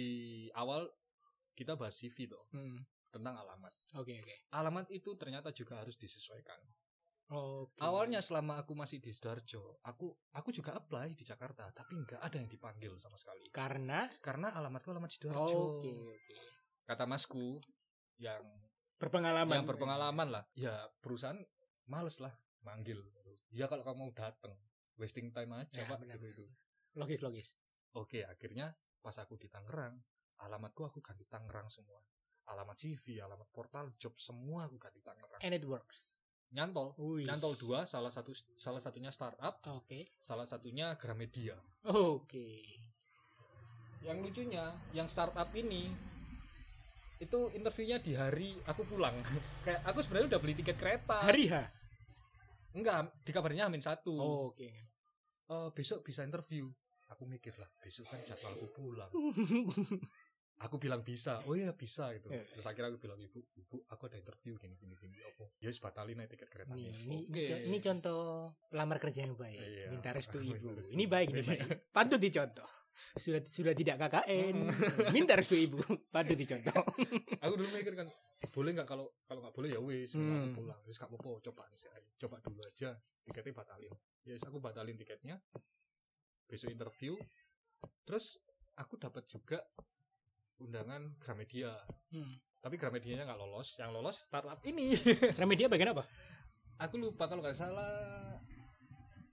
[0.52, 0.84] awal
[1.52, 2.76] kita bahas CV tuh Hmm.
[3.10, 4.34] tentang alamat Oke oke.
[4.52, 6.60] alamat itu ternyata juga harus disesuaikan
[7.30, 7.78] Oke.
[7.78, 12.36] Awalnya selama aku masih di Sidoarjo, aku aku juga apply di Jakarta, tapi nggak ada
[12.36, 13.46] yang dipanggil sama sekali.
[13.54, 15.78] karena Karena alamatku alamat Sidoarjo.
[15.78, 16.34] Oke oke.
[16.82, 17.62] Kata masku
[18.18, 18.42] yang
[18.98, 19.62] Berpengalaman.
[19.62, 21.38] yang berpengalaman lah, ya perusahaan
[21.86, 22.98] males lah manggil.
[23.54, 24.50] Ya kalau kamu mau datang,
[24.98, 26.02] wasting time aja Ya, pak.
[26.02, 26.44] benar, gitu, gitu.
[26.98, 27.62] Logis logis.
[27.99, 28.70] Oke, akhirnya
[29.03, 29.99] pas aku di Tangerang,
[30.47, 31.99] alamatku aku ganti Tangerang semua.
[32.51, 35.43] Alamat CV, alamat portal job semua aku ganti Tangerang.
[35.43, 36.07] And it works.
[36.51, 37.26] Nyantol, Wih.
[37.26, 40.14] nyantol dua, salah satu salah satunya startup, Oke.
[40.18, 41.55] salah satunya Gramedia.
[41.86, 42.62] Oke.
[44.01, 44.64] yang lucunya
[44.97, 45.93] yang startup ini
[47.20, 49.12] itu interviewnya di hari aku pulang
[49.68, 51.55] kayak aku sebenarnya udah beli tiket kereta Hari H.
[52.72, 54.16] enggak dikabarnya Amin satu
[54.49, 54.72] Oke.
[55.51, 56.72] Eh, besok bisa interview
[57.11, 59.11] aku mikir lah besok kan jadwalku pulang
[60.61, 62.44] aku bilang bisa oh iya bisa gitu Eh.
[62.46, 65.80] terus akhirnya aku bilang ibu ibu aku ada interview gini gini gini apa ya wis
[65.80, 69.56] batalin aja tiket kereta Ini, ini ini, ini contoh pelamar kerja yang baik.
[69.56, 69.86] Iya.
[69.88, 70.52] Minta restu ibu.
[70.68, 70.92] Minta restu.
[70.92, 71.48] Ini baik, ini Iya.
[71.48, 71.61] baik.
[71.90, 72.68] Patut dicontoh.
[73.16, 74.56] Sudah sudah tidak KKN.
[75.11, 75.80] Minta restu ibu.
[76.11, 76.76] Patut dicontoh.
[77.40, 78.08] aku dulu mikir kan
[78.52, 80.52] boleh nggak kalau kalau nggak boleh ya wis Hmm.
[80.52, 81.62] aku pulang terus gak apa-apa coba
[82.18, 82.92] coba dulu aja
[83.24, 83.92] tiketnya batalin
[84.22, 85.40] ya wis, aku batalin tiketnya
[86.51, 87.14] besok interview
[88.03, 88.42] terus
[88.74, 89.62] aku dapat juga
[90.61, 91.72] undangan Gramedia.
[92.12, 92.34] Hmm.
[92.61, 93.80] tapi Gramedianya nggak lolos.
[93.80, 94.92] Yang lolos startup ini.
[95.36, 96.05] Gramedia bagian apa?
[96.80, 98.36] aku lupa kalau nggak salah.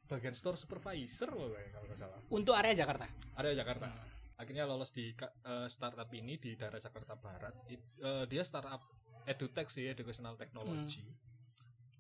[0.07, 2.19] Bagian store supervisor loh kalau nggak salah.
[2.31, 3.03] Untuk area Jakarta.
[3.35, 3.91] area Jakarta.
[4.39, 7.55] Akhirnya lolos di eh, startup ini di daerah Jakarta Barat.
[7.67, 8.79] It- eh, dia startup
[9.27, 11.03] edutech sih educational technology.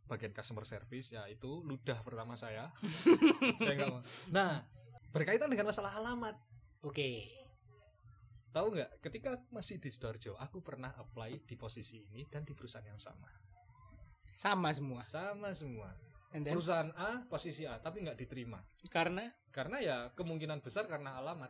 [0.07, 2.71] Bagian customer service ya itu ludah pertama saya.
[3.59, 3.99] Saya nggak mau.
[4.31, 4.63] Nah
[5.17, 6.35] berkaitan dengan masalah alamat
[6.85, 7.25] Oke.
[8.53, 12.53] tahu nggak ketika aku masih di sidoarjo aku pernah apply di posisi ini dan di
[12.53, 13.27] perusahaan yang sama
[14.27, 15.01] Sama semua.
[15.01, 15.89] sama semua
[16.35, 18.59] And then, perusahaan A posisi A tapi nggak diterima
[18.91, 21.49] karena karena ya kemungkinan besar karena alamat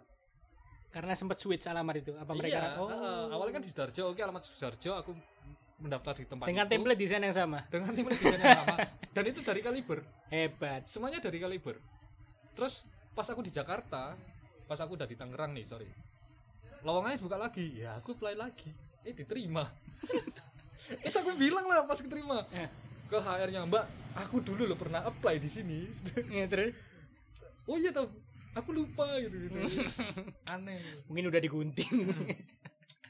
[0.88, 2.16] karena sempat switch alamat itu.
[2.16, 5.12] Apa mereka iya, oh eh, awalnya kan di sidoarjo oke alamat sidoarjo aku
[5.84, 6.74] mendaftar di tempat dengan itu.
[6.74, 7.60] template desain yang sama.
[7.70, 8.78] dengan template desain yang sama
[9.14, 10.00] dan itu dari kaliber
[10.32, 10.82] Hebat.
[10.90, 11.78] semuanya dari kaliber
[12.58, 12.88] terus
[13.18, 14.14] pas aku di Jakarta
[14.70, 15.90] pas aku udah di Tangerang nih sorry.
[16.86, 17.82] Lowongannya buka lagi.
[17.82, 18.70] Ya aku apply lagi.
[19.02, 19.66] Eh diterima.
[21.02, 22.46] Terus aku bilang lah pas keterima.
[22.54, 22.70] Eh.
[23.08, 23.88] ke HR-nya mbak
[24.20, 25.80] aku dulu loh pernah apply di sini.
[26.38, 26.76] Ya, terus?
[27.64, 28.04] Oh iya tau
[28.52, 29.58] aku lupa gitu gitu.
[30.54, 30.76] Aneh.
[31.08, 32.12] Mungkin udah digunting.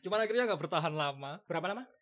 [0.05, 1.41] Cuman akhirnya nggak bertahan lama.
[1.49, 1.96] Berapa lama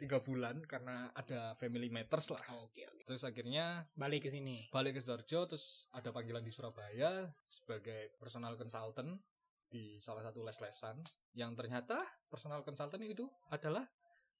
[0.00, 4.96] tiga bulan karena ada family matters lah oke oke terus akhirnya balik ke sini balik
[4.96, 9.20] ke Sidoarjo terus ada panggilan di Surabaya sebagai personal consultant
[9.70, 10.98] di salah satu les-lesan
[11.36, 12.00] yang ternyata
[12.32, 13.84] personal consultant itu adalah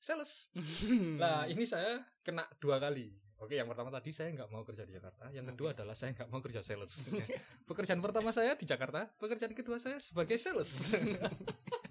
[0.00, 0.50] sales
[1.22, 3.12] Nah, ini saya kena dua kali.
[3.40, 5.32] Oke, yang pertama tadi saya nggak mau kerja di Jakarta.
[5.32, 7.08] Yang kedua adalah saya nggak mau kerja sales.
[7.68, 10.92] Pekerjaan pertama saya di Jakarta, pekerjaan kedua saya sebagai sales.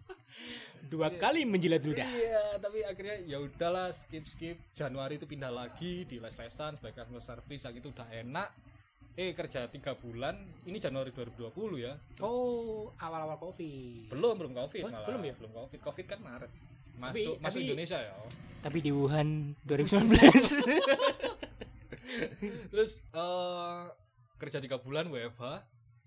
[0.85, 4.55] dua kali menjilat ludah iya, tapi akhirnya ya udahlah skip skip.
[4.71, 8.47] Januari itu pindah lagi di les-lesan sebagai customer service yang itu udah enak.
[9.13, 11.93] Eh kerja tiga bulan, ini Januari 2020 ya.
[12.19, 15.05] oh awal-awal covid Belum belum covid Oh, malah.
[15.05, 15.33] belum ya?
[15.35, 15.77] Belum covid.
[15.79, 16.49] Covid kan Maret.
[16.95, 18.13] Masuk Tapi- masuk tapi- Indonesia ya.
[18.59, 19.27] tapi di Wuhan
[19.63, 20.09] 2019
[22.71, 23.81] Terus eh
[24.35, 25.43] kerja tiga bulan WFH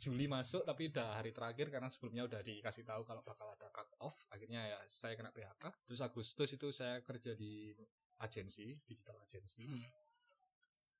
[0.02, 3.86] Juli masuk tapi udah hari terakhir karena sebelumnya udah dikasih tahu kalau bakal ada cut
[4.02, 4.26] off.
[4.34, 7.70] Akhirnya ya saya kena PHK terus Agustus itu saya kerja di
[8.18, 9.70] agensi digital agency.
[9.70, 9.86] Hmm.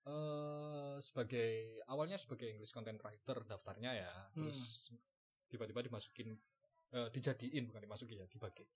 [0.03, 4.13] eh sebagai awalnya sebagai English content writer daftarnya ya.
[4.35, 4.91] Terus
[5.51, 6.39] tiba-tiba dimasukin
[6.95, 8.67] eh, dijadiin bukan dimasukin ya dibagi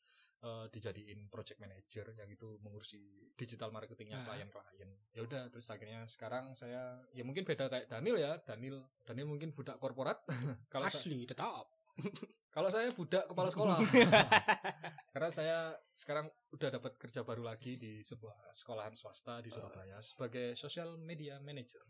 [0.43, 4.27] eh, dijadiin project manager yang itu mengurusi digital marketingnya Ah.
[4.33, 4.91] klien-klien.
[5.13, 8.33] Ya udah terus akhirnya sekarang saya ya mungkin beda kayak Daniel ya.
[8.45, 10.21] Daniel Daniel mungkin budak korporat.
[10.73, 11.69] Kalau asli tetap.
[12.57, 13.77] Kalau saya budak kepala sekolah.
[15.13, 20.57] Karena saya sekarang udah dapat kerja baru lagi di sebuah sekolahan swasta di Surabaya sebagai
[20.57, 21.85] social media manager.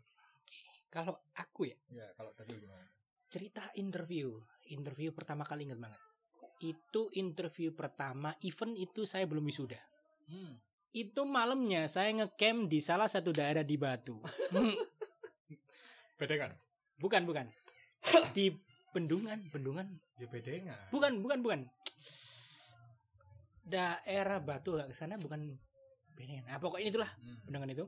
[0.91, 2.83] Kalau aku ya ya kalau Daniel gimana?
[3.27, 4.31] cerita interview.
[4.71, 5.99] Interview pertama kali inget banget
[6.61, 9.79] itu interview pertama event itu saya belum wisuda.
[10.27, 10.59] Hmm.
[10.91, 14.17] itu malamnya saya ngecamp di salah satu daerah di Batu.
[16.19, 16.51] Bedengan?
[16.97, 17.45] Bukan bukan.
[18.37, 18.49] Di
[18.89, 19.37] Bendungan.
[19.53, 19.85] Bendungan?
[20.17, 20.73] Ya bedengan.
[20.89, 21.59] Bukan bukan bukan.
[23.61, 25.53] Daerah Batu ke sana bukan
[26.17, 26.49] Benengan.
[26.49, 27.37] Nah, pokoknya itulah Hmm.
[27.45, 27.85] Bendungan itu.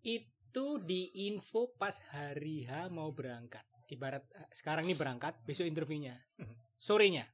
[0.00, 3.60] Itu di info pas hari H mau berangkat.
[3.92, 6.16] Ibarat eh, sekarang ini berangkat besok interviewnya
[6.76, 7.24] sorenya.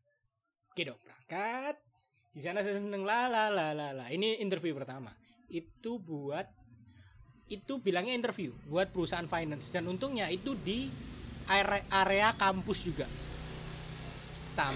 [0.72, 1.76] Oke dong berangkat.
[2.32, 3.04] Di sana saya seneng.
[3.04, 4.06] La la la la la.
[4.08, 5.12] Ini interview pertama.
[5.52, 6.48] Itu buat
[7.52, 9.68] itu bilangnya interview buat perusahaan finance.
[9.76, 10.88] Dan untungnya itu di
[11.92, 13.04] area, kampus juga.
[14.48, 14.72] Sam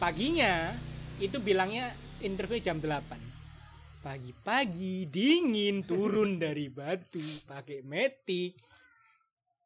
[0.00, 0.72] paginya
[1.20, 1.88] itu bilangnya
[2.24, 2.88] interview jam 8
[4.00, 8.56] pagi-pagi dingin turun dari batu pakai metik.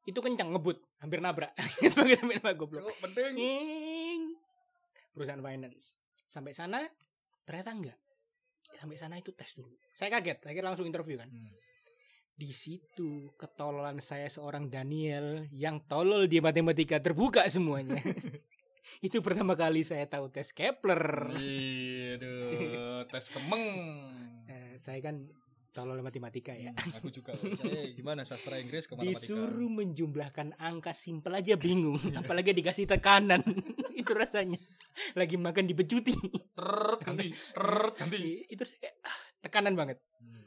[0.04, 1.52] Itu kencang ngebut hampir nabrak.
[1.96, 2.88] Pakai nabrak goblok.
[2.88, 3.32] Cuk, penting.
[3.36, 4.22] Ing.
[5.14, 6.00] perusahaan finance.
[6.26, 6.82] Sampai sana
[7.46, 7.98] ternyata enggak.
[8.74, 9.76] Sampai sana itu tes dulu.
[9.94, 11.28] Saya kaget saya kira langsung interview kan.
[11.30, 11.52] Hmm.
[12.34, 17.94] di situ ketololan saya seorang Daniel yang tolol di matematika terbuka semuanya.
[19.06, 21.32] Itu pertama kali saya tahu tes Kepler.
[21.40, 23.66] Iya, aduh, tes kemeng.
[24.48, 25.24] Eh, saya kan
[25.74, 27.34] tolol matematika ya Hmm, aku juga.
[27.58, 29.18] Saya gimana sastra Inggris ke matematika?
[29.26, 33.42] disuruh menjumlahkan angka simpel aja bingung apalagi dikasih tekanan
[34.00, 34.56] itu rasanya
[35.12, 36.14] lagi makan dibecuti
[37.02, 37.34] ganti,
[37.92, 38.46] ganti.
[38.46, 40.38] itu kayak, ah, tekanan banget Hmm.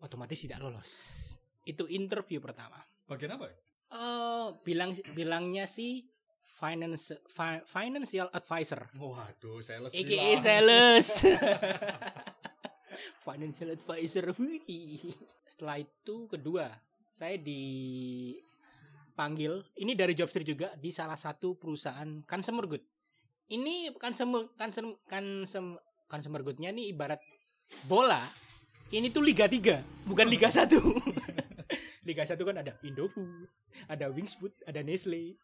[0.00, 0.92] otomatis tidak lolos
[1.64, 3.46] itu interview pertama Bagian apa?
[3.86, 6.02] eh bilang bilangnya sih
[6.42, 10.36] finance fi- financial advisor Waduh, sales aka bilang.
[10.36, 11.08] sales
[13.22, 14.30] financial advisor.
[15.46, 16.66] Setelah itu kedua
[17.06, 18.32] saya dipanggil.
[19.78, 22.84] Ini dari job street juga di salah satu perusahaan consumer good
[23.52, 25.76] ini consumer consumer consumer
[26.08, 27.20] consumer goodnya ini ibarat
[27.84, 28.20] bola.
[28.94, 30.70] Ini tuh Liga 3 bukan Liga 1
[32.08, 33.48] Liga 1 kan ada Indofood
[33.90, 35.34] ada Wingsfood ada Nestle.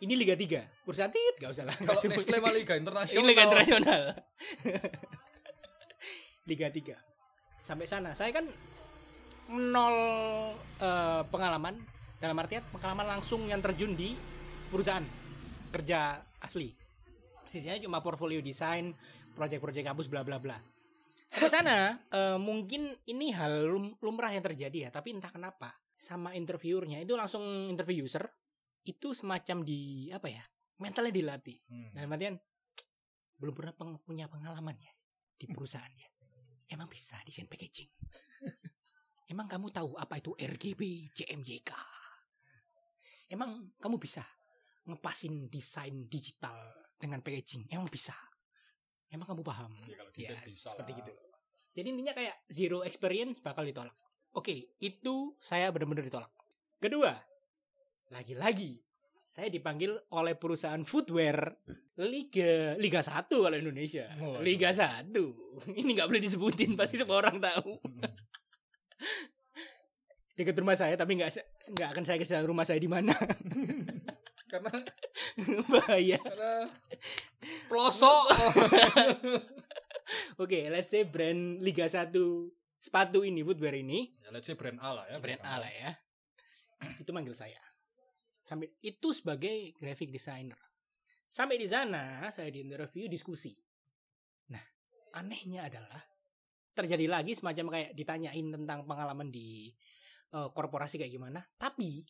[0.00, 1.74] Ini Liga 3 perusahaan tit gak usah lah.
[1.76, 2.00] Kalau.
[2.08, 3.18] Nestle mah Liga Internasional.
[3.18, 4.02] Ini Liga Internasional.
[6.46, 6.96] Liga 3.
[7.62, 8.46] Sampai sana saya kan
[9.52, 9.96] nol
[10.82, 11.78] eh, pengalaman
[12.18, 14.14] dalam artian pengalaman langsung yang terjun di
[14.70, 15.02] perusahaan
[15.70, 16.70] kerja asli.
[17.46, 18.94] Sisanya cuma portfolio desain,
[19.34, 20.56] proyek-proyek kampus bla bla bla.
[21.32, 21.76] Sampai sana
[22.10, 27.14] eh, mungkin ini hal lum- lumrah yang terjadi ya, tapi entah kenapa sama interviewernya itu
[27.14, 28.26] langsung interview user
[28.82, 30.42] itu semacam di apa ya?
[30.82, 31.58] Mentalnya dilatih.
[31.70, 31.90] Hmm.
[31.94, 32.34] Dalam artian
[33.38, 34.90] belum pernah peng- punya pengalamannya
[35.38, 36.11] di perusahaannya.
[36.70, 37.90] Emang bisa desain packaging?
[39.32, 41.72] Emang kamu tahu apa itu RGB, CMYK?
[43.32, 44.20] Emang kamu bisa
[44.84, 46.54] ngepasin desain digital
[47.00, 47.64] dengan packaging?
[47.72, 48.12] Emang bisa?
[49.08, 49.72] Emang kamu paham?
[49.88, 50.98] Ya, kalau Ya, desain bisa seperti lah.
[51.00, 51.12] gitu.
[51.72, 53.96] Jadi intinya kayak zero experience bakal ditolak.
[54.36, 56.28] Oke, itu saya benar-benar ditolak.
[56.76, 57.12] Kedua,
[58.12, 58.80] lagi-lagi
[59.22, 61.54] saya dipanggil oleh perusahaan footwear
[62.02, 64.10] Liga Liga 1 kalau Indonesia.
[64.18, 64.42] Waduh.
[64.42, 65.14] Liga 1.
[65.78, 67.78] Ini nggak boleh disebutin pasti semua orang tahu.
[70.36, 71.30] Dekat rumah saya tapi nggak
[71.78, 73.14] nggak akan saya kasih rumah saya di mana.
[74.52, 74.74] karena
[75.64, 76.20] Bahaya.
[76.20, 76.68] karena
[77.72, 78.24] pelosok
[80.44, 82.12] Oke, let's say brand Liga 1
[82.76, 85.90] sepatu ini footwear ini ya let's say brand A lah ya brand A lah ya.
[86.98, 87.71] Itu manggil saya.
[88.42, 90.58] Sampai itu sebagai graphic designer.
[91.32, 93.54] Sampai di sana saya di interview diskusi.
[94.52, 94.62] Nah,
[95.16, 96.02] anehnya adalah
[96.76, 99.70] terjadi lagi semacam kayak ditanyain tentang pengalaman di
[100.34, 101.40] eh, korporasi kayak gimana.
[101.56, 102.02] Tapi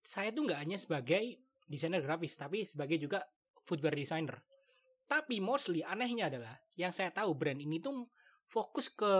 [0.00, 3.22] saya tuh nggak hanya sebagai desainer grafis, tapi sebagai juga
[3.64, 4.38] footwear designer.
[5.10, 8.06] Tapi mostly anehnya adalah yang saya tahu brand ini tuh
[8.46, 9.12] fokus ke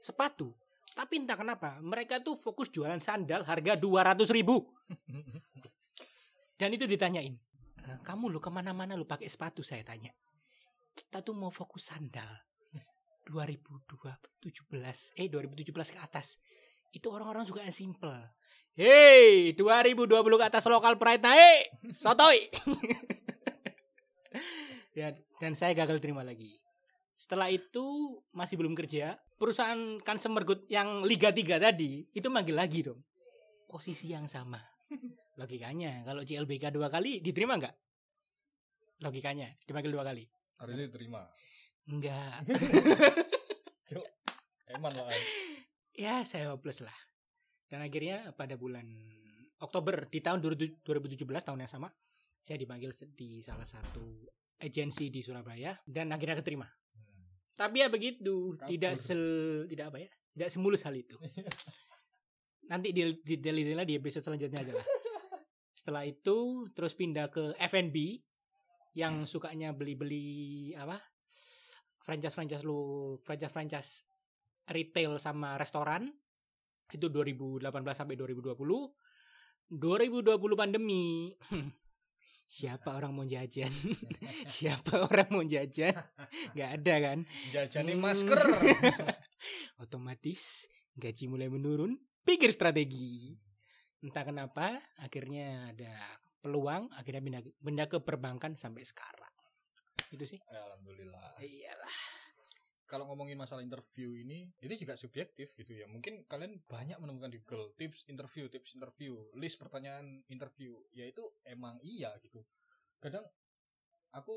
[0.00, 0.56] sepatu.
[0.96, 4.64] Tapi entah kenapa mereka tuh fokus jualan sandal harga 200 ribu.
[6.60, 7.32] Dan itu ditanyain.
[7.88, 10.12] "Eh, Kamu lo ke mana-mana lo pakai sepatu saya tanya.
[10.92, 12.28] Kita tuh mau fokus sandal.
[13.32, 16.44] 2017 eh 2017 ke atas.
[16.92, 18.12] Itu orang-orang suka yang simple.
[18.76, 21.96] Hey, 2020 ke atas lokal pride naik.
[21.96, 22.36] Sotoy.
[25.00, 26.52] ya, dan saya gagal terima lagi.
[27.16, 29.16] Setelah itu masih belum kerja.
[29.40, 33.00] Perusahaan Consumer Good yang Liga 3 tadi itu manggil lagi dong.
[33.64, 34.60] Posisi yang sama.
[35.40, 37.72] Logikanya kalau CLBK dua kali diterima nggak?
[39.00, 40.28] Logikanya dipanggil dua kali.
[40.60, 41.24] harusnya diterima
[41.88, 42.44] Enggak.
[43.88, 44.04] Cuk,
[44.76, 45.08] eman lah
[45.96, 46.98] ya saya hopeless lah.
[47.70, 48.84] Dan akhirnya pada bulan
[49.60, 50.84] Oktober di tahun 2017
[51.20, 51.88] tahun yang sama
[52.40, 54.24] saya dipanggil di salah satu
[54.64, 56.64] agensi di Surabaya dan akhirnya keterima.
[56.66, 57.24] Hmm.
[57.56, 58.68] Tapi ya begitu, Kabur.
[58.68, 59.22] tidak sel
[59.68, 60.10] tidak apa ya?
[60.36, 61.16] Tidak semulus hal itu.
[62.70, 64.86] Nanti di di detailnya di episode selanjutnya aja lah.
[65.80, 68.20] Setelah itu terus pindah ke F&B
[68.92, 71.00] yang sukanya beli-beli apa?
[72.04, 74.04] franchise-franchise lu, franchise-franchise
[74.68, 76.12] retail sama restoran.
[76.92, 77.64] Itu 2018
[77.96, 78.60] sampai 2020.
[79.72, 81.32] 2020 pandemi.
[82.60, 83.72] Siapa orang mau jajan?
[84.60, 85.96] Siapa orang mau jajan?
[86.60, 87.18] Gak ada kan?
[87.56, 88.04] jajanin Hmm.
[88.04, 88.36] masker
[89.80, 91.96] Otomatis gaji mulai menurun.
[92.28, 93.32] Pikir strategi.
[94.00, 95.92] Entah kenapa akhirnya ada
[96.40, 99.32] peluang akhirnya pindah, pindah ke perbankan sampai sekarang.
[100.10, 100.40] Itu sih.
[100.50, 101.96] Alhamdulillah Iyalah.
[102.90, 107.38] kalau ngomongin masalah interview ini itu juga subjektif gitu ya mungkin kalian banyak menemukan di
[107.46, 112.42] Google tips interview tips interview list pertanyaan interview ya itu emang iya gitu
[112.98, 113.22] kadang
[114.10, 114.34] aku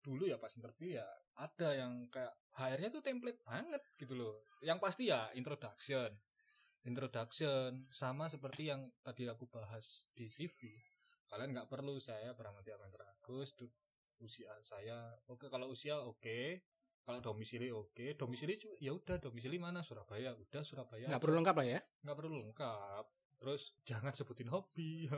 [0.00, 1.04] dulu ya pas interview ya
[1.36, 4.32] ada yang kayak HR-nya tuh template banget gitu loh
[4.64, 6.08] yang pasti ya introduction
[6.84, 10.68] introduction sama seperti yang tadi aku bahas di CV
[11.28, 13.56] kalian nggak perlu saya beramati amatir Agus
[14.20, 16.60] usia saya oke kalau usia oke
[17.04, 21.66] kalau domisili oke domisili ya udah domisili mana Surabaya udah Surabaya Nggak perlu lengkap lah
[21.66, 21.80] ya.
[22.04, 23.04] nggak perlu lengkap
[23.40, 25.08] terus jangan sebutin hobi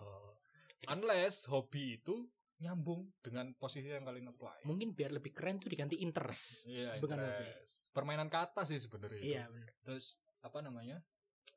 [0.94, 2.28] unless hobi itu
[2.60, 6.68] nyambung dengan posisi yang kalian apply Mungkin biar lebih keren tuh diganti interest.
[6.68, 7.88] Iya, bukan interest.
[7.96, 9.16] permainan kata sih sebenarnya.
[9.16, 9.72] Iya benar.
[9.80, 11.00] terus apa namanya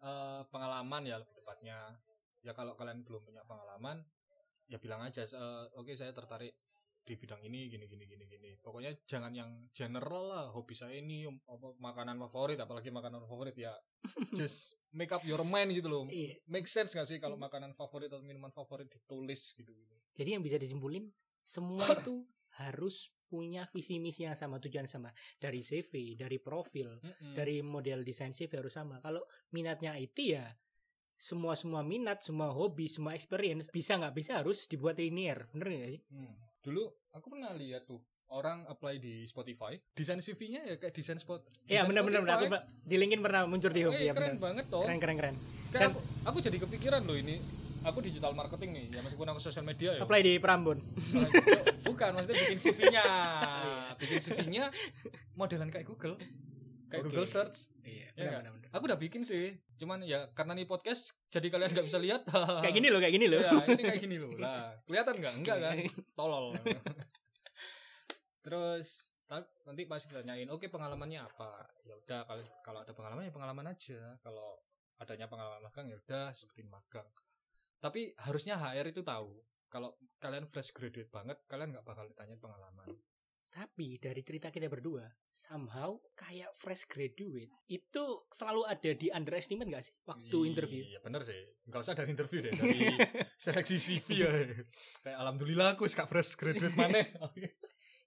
[0.03, 1.79] Eh, pengalaman ya lebih tepatnya.
[2.43, 4.03] Ya kalau kalian belum punya pengalaman
[4.67, 6.55] ya bilang aja eh, oke saya tertarik
[7.03, 8.51] di bidang ini gini gini gini gini.
[8.59, 13.71] Pokoknya jangan yang general lah hobi saya ini apa, makanan favorit apalagi makanan favorit ya.
[14.39, 16.03] Just make up your mind gitu loh.
[16.11, 16.35] Iya.
[16.51, 20.43] make sense gak sih kalau makanan favorit atau minuman favorit ditulis gitu gitu Jadi yang
[20.43, 21.07] bisa disimpulin
[21.47, 22.27] semua itu
[22.59, 25.09] harus punya visi misi yang sama tujuan sama
[25.41, 27.33] dari CV, dari profil, Mm-mm.
[27.33, 29.01] dari model desain CV harus sama.
[29.01, 30.45] Kalau minatnya IT ya
[31.17, 35.89] semua semua minat, semua hobi, semua experience bisa nggak bisa harus dibuat linear, bener nggak
[35.89, 36.01] sih?
[36.11, 36.33] Hmm.
[36.61, 37.97] Dulu aku pernah lihat tuh
[38.29, 41.41] orang apply di Spotify, desain CV-nya ya kayak desain spot.
[41.65, 42.53] Iya bener-bener Spotify.
[42.53, 44.41] aku di LinkedIn pernah muncul di Eh, hobi ya keren bener.
[44.41, 44.81] banget toh.
[44.81, 45.35] Keren keren keren.
[45.71, 47.37] Dan- aku, aku jadi kepikiran loh ini.
[47.83, 50.01] Aku digital marketing nih, ya meskipun aku sosial media ya.
[50.01, 50.79] Apply di Prambon.
[51.83, 53.03] Bukan, maksudnya bikin CV-nya.
[53.03, 53.75] Iya.
[53.99, 54.63] bikin CV-nya
[55.35, 56.15] modelan kayak Google.
[56.87, 57.07] Kayak Oke.
[57.11, 57.75] Google Search.
[57.83, 58.39] Iya, Ya benar nggak?
[58.39, 58.69] benar benar.
[58.73, 59.59] Aku udah bikin sih.
[59.75, 62.21] Cuman ya karena nih podcast jadi kalian nggak bisa lihat.
[62.63, 63.39] Kayak gini loh, kayak gini loh.
[63.41, 64.31] Ya, ini kayak gini loh.
[64.39, 65.33] Lah, kelihatan nggak?
[65.43, 65.75] Enggak kan?
[66.15, 66.45] Tolol.
[68.43, 68.87] Terus
[69.65, 73.99] nanti pasti ditanyain, "Oke, pengalamannya apa?" Ya udah kalau kalau ada pengalaman ya pengalaman aja.
[74.21, 74.61] Kalau
[75.01, 77.07] adanya pengalaman magang ya udah sebutin magang.
[77.83, 79.91] Tapi harusnya HR itu tahu kalau
[80.23, 82.95] kalian fresh graduate banget, kalian nggak bakal ditanya pengalaman.
[83.53, 89.85] Tapi dari cerita kita berdua, somehow kayak fresh graduate itu selalu ada di underestimate gak
[89.85, 90.81] sih waktu interview?
[90.81, 91.37] Iya bener sih.
[91.69, 92.81] Enggak usah dari interview deh, dari
[93.45, 94.31] seleksi CV ya.
[95.05, 97.03] Kayak alhamdulillah aku gak fresh graduate mana.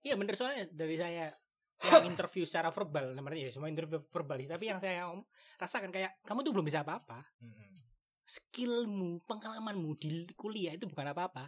[0.06, 1.34] Iya bener soalnya dari saya
[1.82, 4.46] yang interview secara verbal, namanya ya semua interview verbal sih.
[4.46, 5.18] Tapi yang saya om,
[5.58, 7.18] rasakan kayak kamu tuh belum bisa apa-apa.
[8.26, 11.46] Skillmu, pengalamanmu di kuliah itu bukan apa-apa.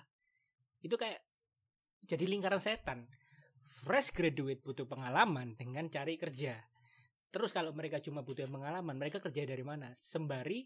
[0.79, 1.19] Itu kayak
[2.07, 3.11] jadi lingkaran setan.
[3.67, 6.55] Fresh graduate butuh pengalaman dengan cari kerja.
[7.29, 9.93] Terus kalau mereka cuma butuh pengalaman, mereka kerja dari mana?
[9.93, 10.65] Sembari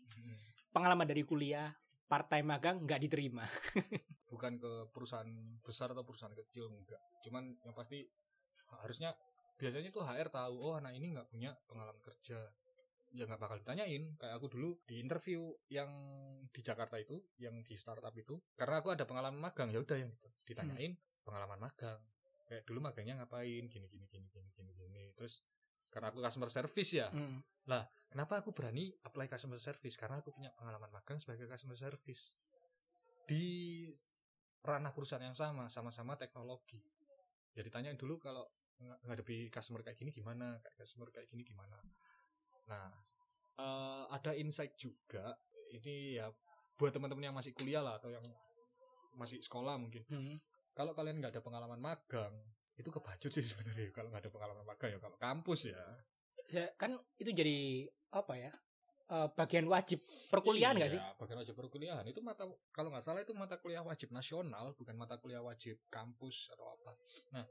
[0.71, 1.73] pengalaman dari kuliah,
[2.07, 3.43] part time magang nggak diterima.
[4.33, 5.33] Bukan ke perusahaan
[5.65, 7.01] besar atau perusahaan kecil enggak.
[7.25, 8.05] Cuman yang pasti
[8.85, 9.17] harusnya
[9.57, 12.41] biasanya tuh HR tahu oh anak ini nggak punya pengalaman kerja
[13.13, 14.17] ya nggak bakal ditanyain.
[14.17, 15.91] Kayak aku dulu di interview yang
[16.49, 20.13] di Jakarta itu yang di startup itu karena aku ada pengalaman magang ya udah yang
[20.49, 22.01] ditanyain pengalaman magang.
[22.49, 25.05] Kayak dulu magangnya ngapain gini gini gini gini gini gini.
[25.17, 25.45] Terus
[25.93, 27.09] karena aku customer service ya.
[27.13, 27.45] Hmm.
[28.11, 29.95] kenapa aku berani apply customer service?
[30.01, 32.49] Karena aku punya pengalaman magang sebagai customer service.
[33.29, 33.87] Di
[34.65, 36.81] ranah perusahaan yang sama sama-sama teknologi.
[37.53, 38.49] Ya ditanyain dulu kalau
[38.83, 41.79] ng- ngadepi customer kayak gini gimana kayak customer kayak gini gimana
[42.67, 42.89] nah
[43.59, 45.35] eh, ada insight juga
[45.73, 46.29] ini ya
[46.77, 48.25] buat teman-teman yang masih kuliah lah atau yang
[49.15, 50.37] masih sekolah mungkin Hmm.
[50.73, 52.33] kalau kalian nggak ada pengalaman magang
[52.75, 55.83] itu kebacut sih sebenarnya kalau nggak ada pengalaman magang ya kalau kampus ya
[56.53, 58.53] Ya, kan itu jadi apa ya?
[59.09, 61.01] eh, bagian wajib perkuliahan nggak sih?
[61.01, 64.93] Iya, bagian wajib perkuliahan itu mata kalau nggak salah itu mata kuliah wajib nasional bukan
[64.97, 66.93] mata kuliah wajib kampus atau apa
[67.33, 67.45] nah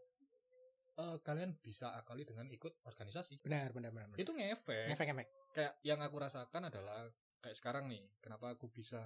[1.04, 4.08] eh, kalian bisa akali dengan ikut organisasi Benar, benar, benar.
[4.08, 4.20] benar.
[4.20, 5.28] itu ngefek Efek efek.
[5.52, 9.02] kayak yang aku rasakan adalah kayak sekarang nih kenapa aku bisa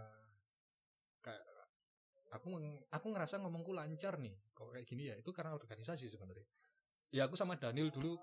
[1.20, 1.42] kayak
[2.32, 2.52] aku
[2.92, 6.44] aku ngerasa ngomongku lancar nih kok kayak gini ya itu karena organisasi sebenarnya
[7.10, 8.20] ya aku sama Daniel dulu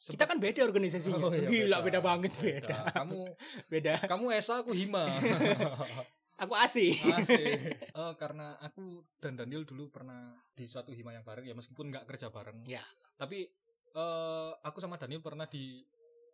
[0.00, 1.20] Kita kan beda organisasinya.
[1.20, 2.88] Oh, iya, Gila beda, banget beda.
[2.88, 3.20] kamu
[3.68, 4.00] Beda.
[4.00, 5.04] kamu Esa aku Hima
[6.40, 6.96] Aku asih.
[7.16, 7.60] Asik.
[8.00, 12.08] Eh, karena aku dan Daniel dulu pernah di suatu hima yang bareng ya meskipun nggak
[12.08, 12.64] kerja bareng.
[12.64, 12.80] Ya.
[13.20, 13.44] Tapi
[13.90, 15.76] eh aku sama Daniel pernah di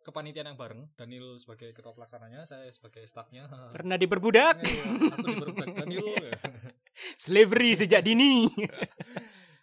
[0.07, 0.87] kepanitiaan yang bareng.
[0.95, 3.51] Daniel sebagai ketua pelaksananya, saya sebagai staffnya.
[3.75, 4.63] Pernah diperbudak.
[4.63, 6.07] Iya, aku diperbudak Daniel.
[7.27, 8.47] Slavery sejak dini.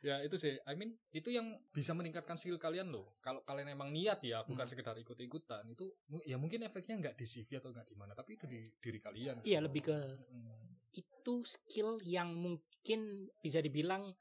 [0.04, 0.52] Ya itu sih.
[0.62, 3.16] I mean itu yang bisa meningkatkan skill kalian loh.
[3.18, 4.70] Kalau kalian emang niat ya, bukan Hmm.
[4.70, 5.64] sekedar ikut-ikutan.
[5.66, 5.88] Itu
[6.22, 9.40] ya mungkin efeknya nggak di CV atau nggak di mana, tapi itu di diri kalian.
[9.40, 10.60] Iya, lebih ke Hmm.
[10.94, 13.00] itu skill yang mungkin
[13.40, 14.12] bisa dibilang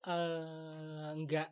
[0.00, 1.48] eh nggak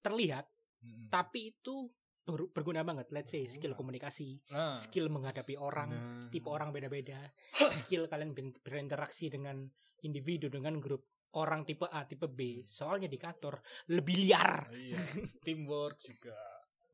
[0.00, 0.46] terlihat,
[0.80, 1.10] Hmm.
[1.10, 1.90] tapi itu
[2.22, 3.10] ber- berguna banget.
[3.10, 6.26] Let's say skill komunikasi, Nah, skill menghadapi orang, nah.
[6.30, 7.18] tipe orang beda-beda,
[7.70, 9.66] skill kalian ber- berinteraksi dengan
[10.00, 11.06] individu dengan grup
[11.36, 12.64] orang tipe A, tipe B.
[12.64, 13.60] Soalnya di kantor
[13.92, 14.72] lebih liar.
[14.72, 14.96] iya.
[15.44, 16.36] Teamwork juga.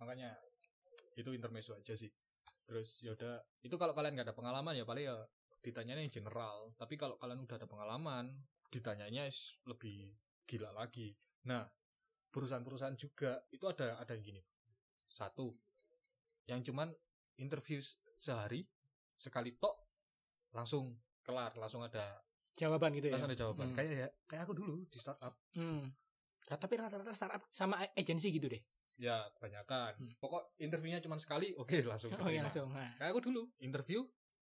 [0.03, 0.35] Makanya
[1.15, 2.11] itu intermezzo aja sih.
[2.67, 5.17] Terus yaudah itu kalau kalian nggak ada pengalaman ya paling ya
[5.63, 6.75] ditanyanya yang general.
[6.75, 8.35] Tapi kalau kalian udah ada pengalaman
[8.73, 10.11] ditanyanya is lebih
[10.49, 11.15] gila lagi.
[11.47, 11.63] Nah
[12.33, 14.43] perusahaan-perusahaan juga itu ada ada yang gini.
[15.07, 15.55] Satu
[16.51, 16.91] yang cuman
[17.39, 18.67] interview se- sehari
[19.15, 19.77] sekali tok
[20.57, 20.91] langsung
[21.23, 22.19] kelar langsung ada
[22.55, 23.13] Jawaban gitu ya.
[23.13, 23.77] langsung ada jawaban Hmm.
[23.77, 25.89] kayak ya kayak aku dulu di startup Hmm.
[26.43, 28.59] Nah, tapi rata-rata startup sama agensi gitu deh.
[28.99, 29.95] Ya, kebanyakan.
[29.95, 30.11] Hmm.
[30.19, 32.11] Pokok interviewnya cuma sekali, oke langsung.
[32.19, 32.67] Oh iya langsung.
[32.69, 32.93] Nah.
[32.99, 34.03] Kayak aku dulu, interview.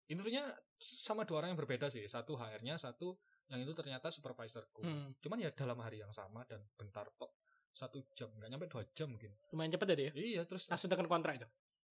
[0.07, 0.47] Interviewnya
[0.77, 2.01] sama dua orang yang berbeda sih.
[2.05, 4.81] Satu HR-nya, satu yang itu ternyata supervisorku.
[4.81, 5.13] Hmm.
[5.19, 7.31] Cuman ya dalam hari yang sama dan bentar tok.
[7.69, 9.31] Satu jam, nggak nyampe dua jam mungkin.
[9.51, 10.11] Lumayan cepet tadi ya.
[10.13, 11.47] Iya, terus Langsung tekan kontrak itu.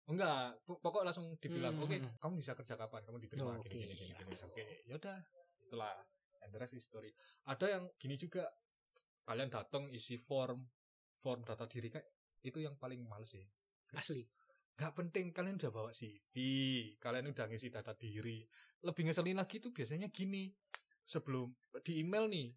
[0.07, 1.85] enggak, po- pokok langsung dibilang, Hmm.
[1.87, 3.01] oke, kamu bisa kerja kapan?
[3.01, 4.33] Kamu diterima Oh, gini, oke, gini, gini.
[4.43, 5.17] Oke, yaudah.
[5.71, 5.95] Itulah.
[6.43, 7.15] And the rest is story.
[7.47, 8.43] Ada yang gini juga.
[9.23, 10.59] Kalian datang isi form,
[11.15, 12.07] form data diri kayak
[12.43, 13.47] itu yang paling males sih.
[13.95, 14.27] Asli.
[14.81, 16.33] nggak penting kalian udah bawa CV
[16.97, 18.41] kalian udah ngisi data diri
[18.81, 20.49] lebih ngeselin lagi tuh biasanya gini
[21.05, 21.53] sebelum
[21.85, 22.49] di email nih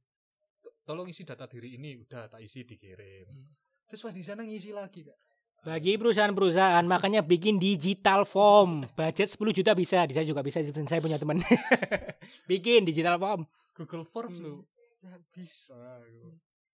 [0.63, 3.51] to- tolong isi data diri ini udah tak isi dikirim Hmm.
[3.83, 5.19] terus pas di sana ngisi lagi Kak.
[5.63, 8.83] Bagi perusahaan-perusahaan makanya bikin digital form.
[8.93, 10.59] Budget 10 juta bisa, saya juga bisa.
[10.59, 11.39] Saya punya teman.
[12.51, 13.47] bikin digital form.
[13.73, 14.45] Google Forms Hmm.
[14.45, 14.55] lo
[15.03, 15.83] ya bisa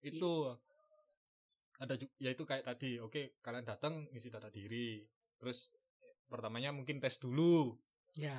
[0.06, 0.34] itu
[1.76, 5.02] ada juga ya itu kayak tadi oke kalian datang ngisi data diri
[5.34, 5.74] terus
[6.30, 7.74] pertamanya mungkin tes dulu
[8.14, 8.38] Ya.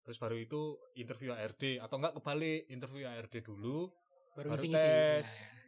[0.00, 3.92] terus baru itu interview ARD atau enggak kebalik interview ARD dulu
[4.32, 5.60] Baru baru tes Nah,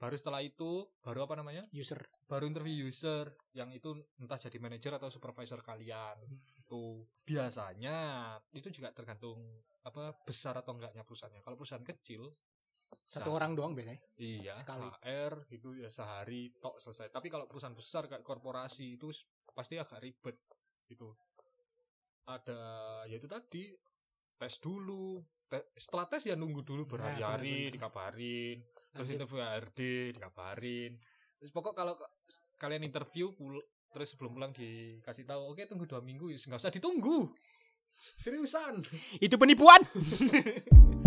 [0.00, 2.00] baru setelah itu baru apa namanya user.
[2.24, 6.16] baru interview user yang itu entah jadi manajer atau supervisor kalian
[6.64, 9.36] tuh biasanya itu juga tergantung
[9.84, 12.32] apa besar atau enggaknya perusahaannya kalau perusahaan kecil
[13.00, 14.02] Satu Sa- orang doang biasanya.
[14.18, 14.82] Iya, Sekali.
[14.82, 17.14] HR itu ya sehari tok selesai.
[17.14, 19.06] Tapi kalau perusahaan besar kayak korporasi itu
[19.54, 20.34] pasti agak ribet
[20.90, 21.14] gitu.
[22.26, 22.60] Ada
[23.06, 23.70] ya itu tadi
[24.36, 25.22] tes dulu.
[25.46, 28.58] Te- setelah tes ya nunggu dulu Nah, berhari-hari dikabarin.
[28.90, 29.80] Terus interview HRD
[30.18, 30.92] dikabarin.
[31.40, 31.94] Terus pokok kalau
[32.60, 36.74] kalian interview pul- terus sebelum pulang dikasih tahu, oke tunggu dua minggu, ya nggak usah
[36.74, 37.30] ditunggu.
[37.90, 38.78] Seriusan.
[39.18, 39.82] Itu penipuan.